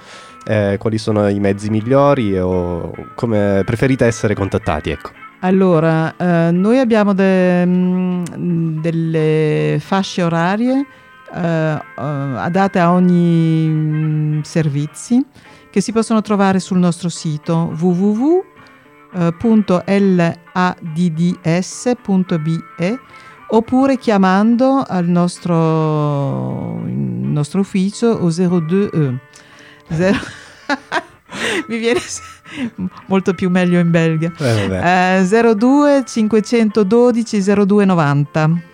Eh, 0.48 0.78
quali 0.80 0.98
sono 0.98 1.28
i 1.28 1.40
mezzi 1.40 1.70
migliori 1.70 2.40
o 2.40 2.92
come 3.14 3.62
preferite 3.64 4.06
essere 4.08 4.34
contattati? 4.34 4.90
Ecco. 4.90 5.12
Allora, 5.42 6.16
eh, 6.18 6.50
noi 6.52 6.80
abbiamo 6.80 7.14
de- 7.14 7.66
mm, 7.68 8.82
delle 8.82 9.78
fasce 9.80 10.24
orarie 10.24 10.86
eh, 11.34 11.82
adatte 11.96 12.80
a 12.80 12.92
ogni 12.92 13.68
mm, 13.68 14.42
servizio 14.42 15.24
che 15.70 15.82
si 15.82 15.92
possono 15.92 16.22
trovare 16.22 16.60
sul 16.60 16.78
nostro 16.78 17.10
sito 17.10 17.76
www.ladds.be 17.78 18.44
oppure 23.48 23.98
chiamando 23.98 24.84
al 24.88 25.06
nostro, 25.08 26.82
nostro 26.86 27.60
ufficio 27.60 28.08
o 28.08 28.30
02 28.30 28.90
eh, 28.92 29.20
Zero... 29.90 30.18
mi 31.68 31.78
viene 31.78 32.00
molto 33.08 33.34
più 33.34 33.50
meglio 33.50 33.80
in 33.80 33.92
belga 33.92 34.32
eh, 34.40 35.20
eh, 35.20 35.56
02 35.56 36.04
512 36.06 37.42
0290 37.42 38.74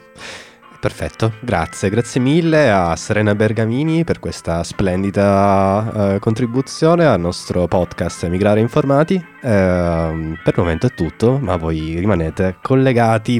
Perfetto, 0.81 1.33
grazie, 1.41 1.91
grazie 1.91 2.19
mille 2.19 2.71
a 2.71 2.95
Serena 2.95 3.35
Bergamini 3.35 4.03
per 4.03 4.17
questa 4.17 4.63
splendida 4.63 6.15
uh, 6.15 6.19
contribuzione 6.19 7.05
al 7.05 7.19
nostro 7.19 7.67
podcast 7.67 8.23
Emigrare 8.23 8.61
Informati. 8.61 9.13
Uh, 9.13 9.39
per 9.41 10.39
il 10.47 10.53
momento 10.55 10.87
è 10.87 10.93
tutto, 10.95 11.37
ma 11.37 11.55
voi 11.57 11.99
rimanete 11.99 12.57
collegati. 12.63 13.39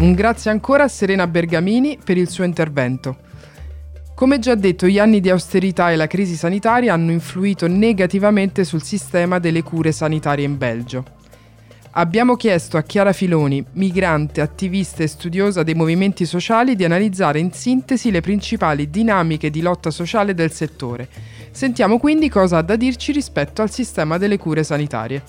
Un 0.00 0.12
grazie 0.12 0.50
ancora 0.50 0.82
a 0.82 0.88
Serena 0.88 1.26
Bergamini 1.26 1.98
per 2.04 2.18
il 2.18 2.28
suo 2.28 2.44
intervento. 2.44 3.23
Come 4.14 4.38
già 4.38 4.54
detto, 4.54 4.86
gli 4.86 5.00
anni 5.00 5.18
di 5.18 5.28
austerità 5.28 5.90
e 5.90 5.96
la 5.96 6.06
crisi 6.06 6.36
sanitaria 6.36 6.94
hanno 6.94 7.10
influito 7.10 7.66
negativamente 7.66 8.62
sul 8.62 8.84
sistema 8.84 9.40
delle 9.40 9.64
cure 9.64 9.90
sanitarie 9.90 10.44
in 10.44 10.56
Belgio. 10.56 11.04
Abbiamo 11.96 12.36
chiesto 12.36 12.76
a 12.76 12.82
Chiara 12.82 13.12
Filoni, 13.12 13.64
migrante, 13.72 14.40
attivista 14.40 15.02
e 15.02 15.08
studiosa 15.08 15.64
dei 15.64 15.74
movimenti 15.74 16.26
sociali, 16.26 16.76
di 16.76 16.84
analizzare 16.84 17.40
in 17.40 17.50
sintesi 17.50 18.12
le 18.12 18.20
principali 18.20 18.88
dinamiche 18.88 19.50
di 19.50 19.60
lotta 19.60 19.90
sociale 19.90 20.32
del 20.32 20.52
settore. 20.52 21.08
Sentiamo 21.50 21.98
quindi 21.98 22.28
cosa 22.28 22.58
ha 22.58 22.62
da 22.62 22.76
dirci 22.76 23.10
rispetto 23.10 23.62
al 23.62 23.70
sistema 23.70 24.16
delle 24.16 24.38
cure 24.38 24.62
sanitarie. 24.62 25.22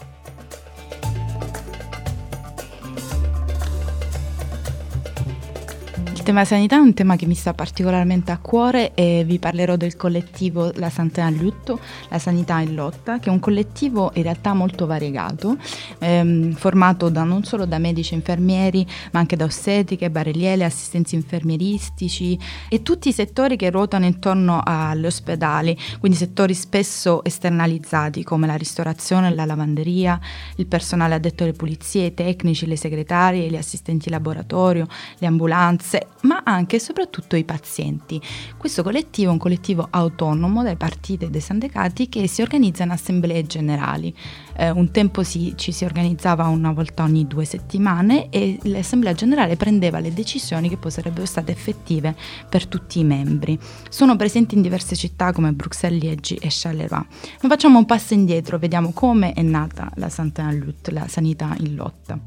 Tema 6.26 6.44
sanità 6.44 6.78
è 6.78 6.80
un 6.80 6.96
tema 6.96 7.16
che 7.18 7.28
mi 7.28 7.36
sta 7.36 7.54
particolarmente 7.54 8.32
a 8.32 8.40
cuore 8.40 8.96
e 8.96 9.24
vi 9.28 9.38
parlerò 9.38 9.76
del 9.76 9.96
collettivo 9.96 10.72
La 10.74 10.90
Sanità 10.90 11.28
in 11.28 11.38
Lutto, 11.38 11.80
la 12.10 12.18
sanità 12.18 12.60
in 12.62 12.74
lotta, 12.74 13.20
che 13.20 13.30
è 13.30 13.32
un 13.32 13.38
collettivo 13.38 14.10
in 14.16 14.24
realtà 14.24 14.56
molto 14.56 14.88
variegato, 14.88 15.56
ehm, 16.00 16.54
formato 16.54 17.10
da, 17.10 17.24
non 17.24 17.44
solo 17.44 17.66
da 17.66 17.78
medici 17.78 18.14
e 18.14 18.16
infermieri, 18.16 18.88
ma 19.12 19.20
anche 19.20 19.36
da 19.36 19.46
ostetriche, 19.46 20.10
barelliere, 20.10 20.64
assistenti 20.64 21.14
infermieristici 21.14 22.40
e 22.70 22.82
tutti 22.82 23.10
i 23.10 23.14
settori 23.14 23.56
che 23.56 23.70
ruotano 23.70 24.06
intorno 24.06 24.64
agli 24.66 25.06
ospedali, 25.06 25.78
quindi 26.00 26.18
settori 26.18 26.56
spesso 26.56 27.24
esternalizzati 27.24 28.24
come 28.24 28.48
la 28.48 28.56
ristorazione, 28.56 29.32
la 29.36 29.46
lavanderia, 29.46 30.20
il 30.56 30.66
personale 30.66 31.14
addetto 31.14 31.44
alle 31.44 31.54
pulizie, 31.54 32.08
i 32.08 32.14
tecnici, 32.16 32.66
le 32.66 32.78
segretarie, 32.78 33.48
gli 33.48 33.58
assistenti 33.58 34.10
laboratorio, 34.10 34.88
le 35.20 35.28
ambulanze 35.28 36.08
ma 36.26 36.42
anche 36.44 36.76
e 36.76 36.80
soprattutto 36.80 37.36
i 37.36 37.44
pazienti. 37.44 38.22
Questo 38.58 38.84
collettivo 38.84 39.30
è 39.30 39.34
un 39.34 39.40
collettivo 39.40 39.88
autonomo 39.90 40.64
dai 40.64 40.76
partiti 40.76 41.26
e 41.26 41.30
dai 41.30 41.42
sindacati 41.42 42.10
che 42.10 42.28
si 42.28 42.42
organizza 42.42 42.84
in 42.84 42.92
assemblee 42.92 43.44
generali. 43.44 44.14
Eh, 44.58 44.70
un 44.70 44.92
tempo 44.92 45.24
si, 45.24 45.54
ci 45.56 45.72
si 45.72 45.86
organizzava 45.86 46.48
una 46.48 46.72
volta 46.72 47.04
ogni 47.04 47.28
due 47.28 47.46
settimane 47.46 48.30
e 48.30 48.58
l'assemblea 48.64 49.14
generale 49.14 49.56
prendeva 49.56 50.00
le 50.00 50.14
decisioni 50.14 50.70
che 50.70 50.78
poi 50.78 50.92
sarebbero 50.92 51.26
state 51.26 51.52
effettive 51.52 52.16
per 52.50 52.68
tutti 52.68 53.00
i 53.00 53.04
membri. 53.04 53.58
Sono 53.90 54.16
presenti 54.16 54.56
in 54.56 54.62
diverse 54.62 54.96
città 54.96 55.32
come 55.32 55.52
Bruxelles, 55.52 56.02
Liegi 56.02 56.36
e 56.36 56.48
Charleroi. 56.50 57.06
Ma 57.42 57.50
facciamo 57.50 57.78
un 57.78 57.86
passo 57.86 58.14
indietro, 58.14 58.58
vediamo 58.58 58.92
come 58.94 59.34
è 59.34 59.42
nata 59.42 59.92
la 59.96 60.10
Santé 60.10 60.42
en 60.42 60.58
lutte, 60.58 60.92
la 60.92 61.08
sanità 61.08 61.56
in 61.60 61.76
lotta. 61.76 62.18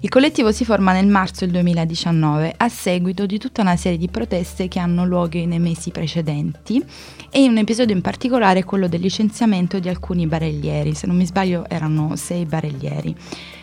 Il 0.00 0.08
collettivo 0.08 0.52
si 0.52 0.64
forma 0.64 0.92
nel 0.92 1.06
marzo 1.06 1.44
del 1.44 1.52
2019 1.54 2.54
a 2.56 2.68
seguito 2.68 3.26
di 3.26 3.38
tutta 3.38 3.62
una 3.62 3.76
serie 3.76 3.98
di 3.98 4.08
proteste 4.08 4.68
che 4.68 4.78
hanno 4.78 5.04
luogo 5.04 5.24
nei 5.44 5.58
mesi 5.58 5.90
precedenti 5.90 6.82
e 7.30 7.48
un 7.48 7.58
episodio 7.58 7.94
in 7.94 8.00
particolare 8.00 8.60
è 8.60 8.64
quello 8.64 8.88
del 8.88 9.00
licenziamento 9.00 9.78
di 9.78 9.88
alcuni 9.88 10.26
barellieri, 10.26 10.94
se 10.94 11.06
non 11.06 11.16
mi 11.16 11.26
sbaglio 11.26 11.68
erano 11.76 12.16
sei 12.16 12.44
barellieri. 12.44 13.14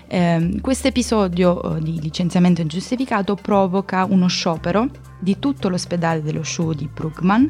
Eh, 0.08 0.60
questo 0.62 0.88
episodio 0.88 1.76
eh, 1.76 1.82
di 1.82 2.00
licenziamento 2.00 2.62
ingiustificato 2.62 3.36
provoca 3.36 4.06
uno 4.06 4.28
sciopero 4.28 4.88
di 5.20 5.40
tutto 5.40 5.70
l'ospedale 5.70 6.22
dello 6.22 6.44
show 6.44 6.74
di 6.74 6.88
Brugman 6.88 7.50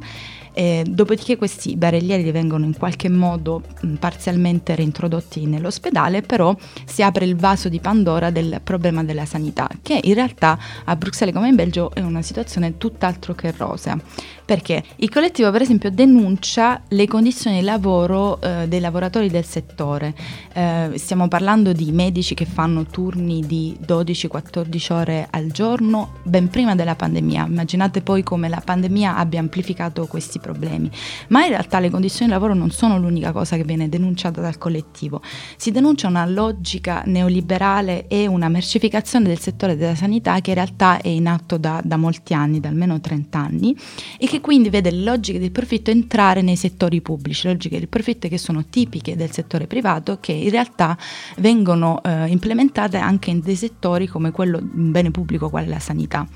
eh, 0.53 0.83
dopodiché 0.87 1.37
questi 1.37 1.75
barellieri 1.75 2.29
vengono 2.31 2.65
in 2.65 2.77
qualche 2.77 3.09
modo 3.09 3.61
mh, 3.81 3.95
parzialmente 3.95 4.75
reintrodotti 4.75 5.45
nell'ospedale, 5.45 6.21
però 6.21 6.55
si 6.85 7.03
apre 7.03 7.25
il 7.25 7.35
vaso 7.35 7.69
di 7.69 7.79
Pandora 7.79 8.29
del 8.29 8.61
problema 8.63 9.03
della 9.03 9.25
sanità, 9.25 9.67
che 9.81 9.99
in 10.01 10.13
realtà 10.13 10.57
a 10.85 10.95
Bruxelles 10.95 11.33
come 11.33 11.49
in 11.49 11.55
Belgio 11.55 11.93
è 11.93 12.01
una 12.01 12.21
situazione 12.21 12.77
tutt'altro 12.77 13.33
che 13.33 13.53
rosea. 13.55 13.97
Perché 14.45 14.83
il 14.97 15.09
collettivo, 15.09 15.51
per 15.51 15.61
esempio, 15.61 15.89
denuncia 15.89 16.81
le 16.89 17.07
condizioni 17.07 17.59
di 17.59 17.65
lavoro 17.65 18.41
eh, 18.41 18.67
dei 18.67 18.81
lavoratori 18.81 19.29
del 19.29 19.45
settore. 19.45 20.13
Eh, 20.51 20.91
stiamo 20.95 21.29
parlando 21.29 21.71
di 21.71 21.91
medici 21.91 22.33
che 22.33 22.45
fanno 22.45 22.83
turni 22.83 23.45
di 23.45 23.77
12-14 23.85 24.93
ore 24.93 25.27
al 25.29 25.47
giorno 25.47 26.15
ben 26.23 26.49
prima 26.49 26.75
della 26.75 26.95
pandemia. 26.95 27.45
Immaginate 27.45 28.01
poi 28.01 28.21
come 28.21 28.49
la 28.49 28.61
pandemia 28.63 29.15
abbia 29.15 29.39
amplificato 29.39 30.07
questi 30.07 30.39
problemi. 30.43 30.91
Ma 31.29 31.43
in 31.43 31.49
realtà 31.49 31.79
le 31.79 31.89
condizioni 31.89 32.27
di 32.27 32.33
lavoro 32.33 32.53
non 32.53 32.69
sono 32.69 32.99
l'unica 32.99 33.31
cosa 33.31 33.55
che 33.55 33.63
viene 33.63 33.87
denunciata 33.87 34.41
dal 34.41 34.57
collettivo. 34.57 35.21
Si 35.55 35.71
denuncia 35.71 36.09
una 36.09 36.25
logica 36.25 37.01
neoliberale 37.05 38.07
e 38.07 38.27
una 38.27 38.49
mercificazione 38.49 39.27
del 39.27 39.39
settore 39.39 39.77
della 39.77 39.95
sanità 39.95 40.39
che 40.41 40.49
in 40.49 40.57
realtà 40.57 40.99
è 41.01 41.07
in 41.07 41.27
atto 41.27 41.57
da, 41.57 41.79
da 41.83 41.95
molti 41.95 42.33
anni, 42.33 42.59
da 42.59 42.67
almeno 42.67 42.99
30 42.99 43.39
anni, 43.39 43.75
e 44.19 44.27
che 44.27 44.41
quindi 44.41 44.69
vede 44.69 44.91
le 44.91 45.03
logiche 45.03 45.39
del 45.39 45.51
profitto 45.51 45.89
entrare 45.89 46.41
nei 46.41 46.57
settori 46.57 47.01
pubblici, 47.01 47.47
logiche 47.47 47.79
del 47.79 47.87
profitto 47.87 48.27
che 48.27 48.37
sono 48.37 48.65
tipiche 48.65 49.15
del 49.15 49.31
settore 49.31 49.65
privato, 49.65 50.17
che 50.19 50.33
in 50.33 50.49
realtà 50.49 50.97
vengono 51.37 52.03
eh, 52.03 52.27
implementate 52.27 52.97
anche 52.97 53.29
in 53.29 53.39
dei 53.39 53.55
settori 53.55 54.07
come 54.07 54.31
quello 54.31 54.59
di 54.59 54.69
un 54.75 54.91
bene 54.91 55.11
pubblico 55.11 55.49
quale 55.49 55.67
la 55.67 55.79
sanità. 55.79 56.27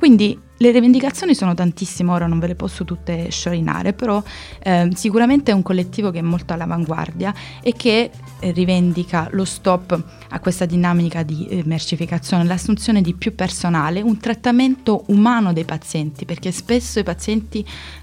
Quindi 0.00 0.34
le 0.56 0.70
rivendicazioni 0.70 1.34
sono 1.34 1.52
tantissime, 1.52 2.10
ora 2.10 2.26
non 2.26 2.38
ve 2.38 2.46
le 2.46 2.54
posso 2.54 2.86
tutte 2.86 3.30
sciorinare, 3.30 3.92
però 3.92 4.22
eh, 4.62 4.88
sicuramente 4.94 5.50
è 5.50 5.54
un 5.54 5.60
collettivo 5.60 6.10
che 6.10 6.20
è 6.20 6.22
molto 6.22 6.54
all'avanguardia 6.54 7.34
e 7.60 7.74
che 7.74 8.10
eh, 8.40 8.50
rivendica 8.52 9.28
lo 9.32 9.44
stop 9.44 10.02
a 10.30 10.40
questa 10.40 10.64
dinamica 10.64 11.22
di 11.22 11.46
eh, 11.48 11.62
mercificazione, 11.66 12.44
l'assunzione 12.44 13.02
di 13.02 13.12
più 13.12 13.34
personale, 13.34 14.00
un 14.00 14.16
trattamento 14.16 15.04
umano 15.08 15.52
dei 15.52 15.66
pazienti, 15.66 16.24
perché 16.24 16.50
spesso 16.50 16.98
i 16.98 17.04
pazienti 17.04 17.62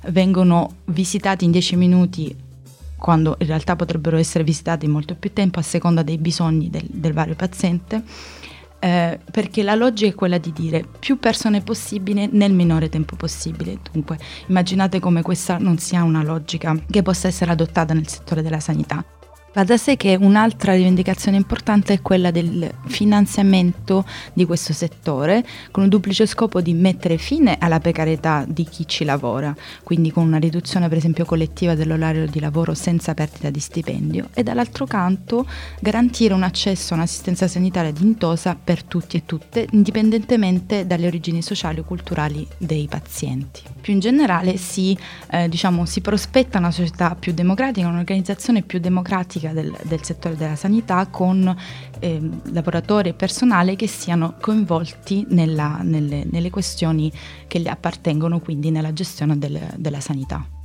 vengono 0.10 0.76
visitati 0.86 1.46
in 1.46 1.52
10 1.52 1.76
minuti 1.78 2.36
quando 2.96 3.38
in 3.40 3.48
realtà 3.48 3.76
potrebbero 3.76 4.18
essere 4.18 4.44
visitati 4.44 4.86
in 4.86 4.92
molto 4.92 5.16
più 5.16 5.34
tempo 5.34 5.58
a 5.58 5.64
seconda 5.64 6.04
dei 6.04 6.20
bisogni 6.20 6.70
del, 6.70 6.86
del 6.88 7.14
vario 7.14 7.36
paziente 7.36 8.04
eh, 8.80 9.20
perché 9.32 9.64
la 9.64 9.76
logica 9.76 10.10
è 10.10 10.16
quella 10.16 10.38
di 10.38 10.52
dire 10.54 10.86
più 11.00 11.18
persone 11.18 11.62
possibile 11.62 12.28
nel 12.32 12.54
minore 12.54 12.90
tempo 12.90 13.16
possibile. 13.16 13.80
Dunque, 13.92 14.18
immaginate 14.48 15.00
come 15.00 15.22
questa 15.22 15.58
non 15.58 15.78
sia 15.78 16.04
una 16.04 16.24
logica 16.24 16.76
che 16.90 17.02
possa 17.02 17.28
essere 17.28 17.52
adottata 17.52 17.94
nel 17.94 18.08
settore 18.08 18.42
della 18.42 18.60
sanità. 18.60 19.04
Va 19.58 19.64
da 19.64 19.76
sé 19.76 19.98
che 19.98 20.16
un'altra 20.16 20.76
rivendicazione 20.76 21.36
importante 21.36 21.94
è 21.94 22.02
quella 22.04 22.30
del 22.30 22.72
finanziamento 22.86 24.06
di 24.32 24.46
questo 24.46 24.72
settore, 24.72 25.44
con 25.72 25.82
il 25.82 25.90
duplice 25.90 26.28
scopo 26.28 26.62
di 26.62 26.74
mettere 26.74 27.18
fine 27.18 27.58
alla 27.60 27.80
precarietà 27.80 28.46
di 28.48 28.66
chi 28.66 28.88
ci 28.88 29.04
lavora, 29.04 29.56
quindi 29.82 30.12
con 30.12 30.28
una 30.28 30.38
riduzione 30.38 30.88
per 30.90 31.00
esempio 31.00 31.26
collettiva 31.26 31.74
dell'orario 31.74 32.28
di 32.28 32.40
lavoro 32.40 32.76
senza 32.76 33.16
perdita 33.16 33.50
di 33.50 33.60
stipendio, 33.60 34.30
e 34.36 34.44
dall'altro 34.44 34.86
canto 34.86 35.48
garantire 35.80 36.36
un 36.36 36.44
accesso 36.44 36.94
a 36.94 36.98
un'assistenza 36.98 37.48
sanitaria 37.48 37.92
dignitosa 37.92 38.56
per 38.64 38.84
tutti 38.84 39.18
e 39.18 39.26
tutte, 39.26 39.66
indipendentemente 39.72 40.86
dalle 40.86 41.08
origini 41.08 41.42
sociali 41.42 41.80
o 41.80 41.84
culturali 41.84 42.48
dei 42.60 42.86
pazienti. 42.88 43.64
Più 43.82 43.92
in 43.92 44.02
generale 44.02 44.58
si, 44.58 44.96
eh, 45.32 45.50
diciamo, 45.50 45.86
si 45.86 46.02
prospetta 46.02 46.60
una 46.60 46.70
società 46.70 47.16
più 47.16 47.34
democratica, 47.34 47.88
un'organizzazione 47.88 48.62
più 48.62 48.78
democratica 48.80 49.46
specifica 49.48 49.54
del, 49.54 49.76
del 49.84 50.04
settore 50.04 50.36
della 50.36 50.56
sanità 50.56 51.08
con 51.08 51.56
eh, 52.00 52.30
lavoratori 52.52 53.10
e 53.10 53.14
personale 53.14 53.76
che 53.76 53.88
siano 53.88 54.36
coinvolti 54.40 55.26
nella, 55.30 55.80
nelle, 55.82 56.26
nelle, 56.30 56.50
questioni 56.50 57.12
che 57.48 57.60
gli 57.60 57.68
appartengono, 57.68 58.40
quindi 58.40 58.72
nella 58.72 58.94
gestione 58.94 59.38
del, 59.38 59.60
della 59.78 60.00
sanità. 60.00 60.57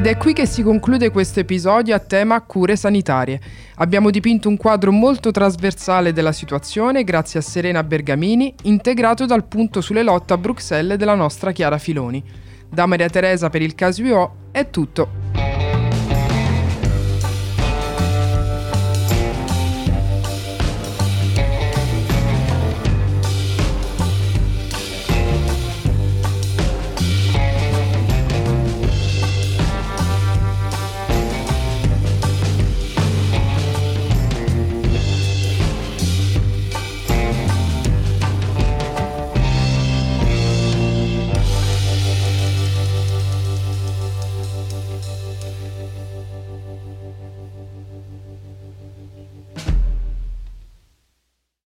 Ed 0.00 0.06
è 0.06 0.16
qui 0.16 0.32
che 0.32 0.46
si 0.46 0.62
conclude 0.62 1.10
questo 1.10 1.40
episodio 1.40 1.94
a 1.94 1.98
tema 1.98 2.40
cure 2.40 2.74
sanitarie. 2.74 3.38
Abbiamo 3.74 4.08
dipinto 4.08 4.48
un 4.48 4.56
quadro 4.56 4.92
molto 4.92 5.30
trasversale 5.30 6.14
della 6.14 6.32
situazione 6.32 7.04
grazie 7.04 7.40
a 7.40 7.42
Serena 7.42 7.84
Bergamini, 7.84 8.54
integrato 8.62 9.26
dal 9.26 9.44
punto 9.44 9.82
sulle 9.82 10.02
lotte 10.02 10.32
a 10.32 10.38
Bruxelles 10.38 10.96
della 10.96 11.14
nostra 11.14 11.52
Chiara 11.52 11.76
Filoni. 11.76 12.24
Da 12.66 12.86
Maria 12.86 13.10
Teresa 13.10 13.50
per 13.50 13.60
il 13.60 13.74
caso 13.74 14.02
UO 14.02 14.36
è 14.52 14.70
tutto. 14.70 15.39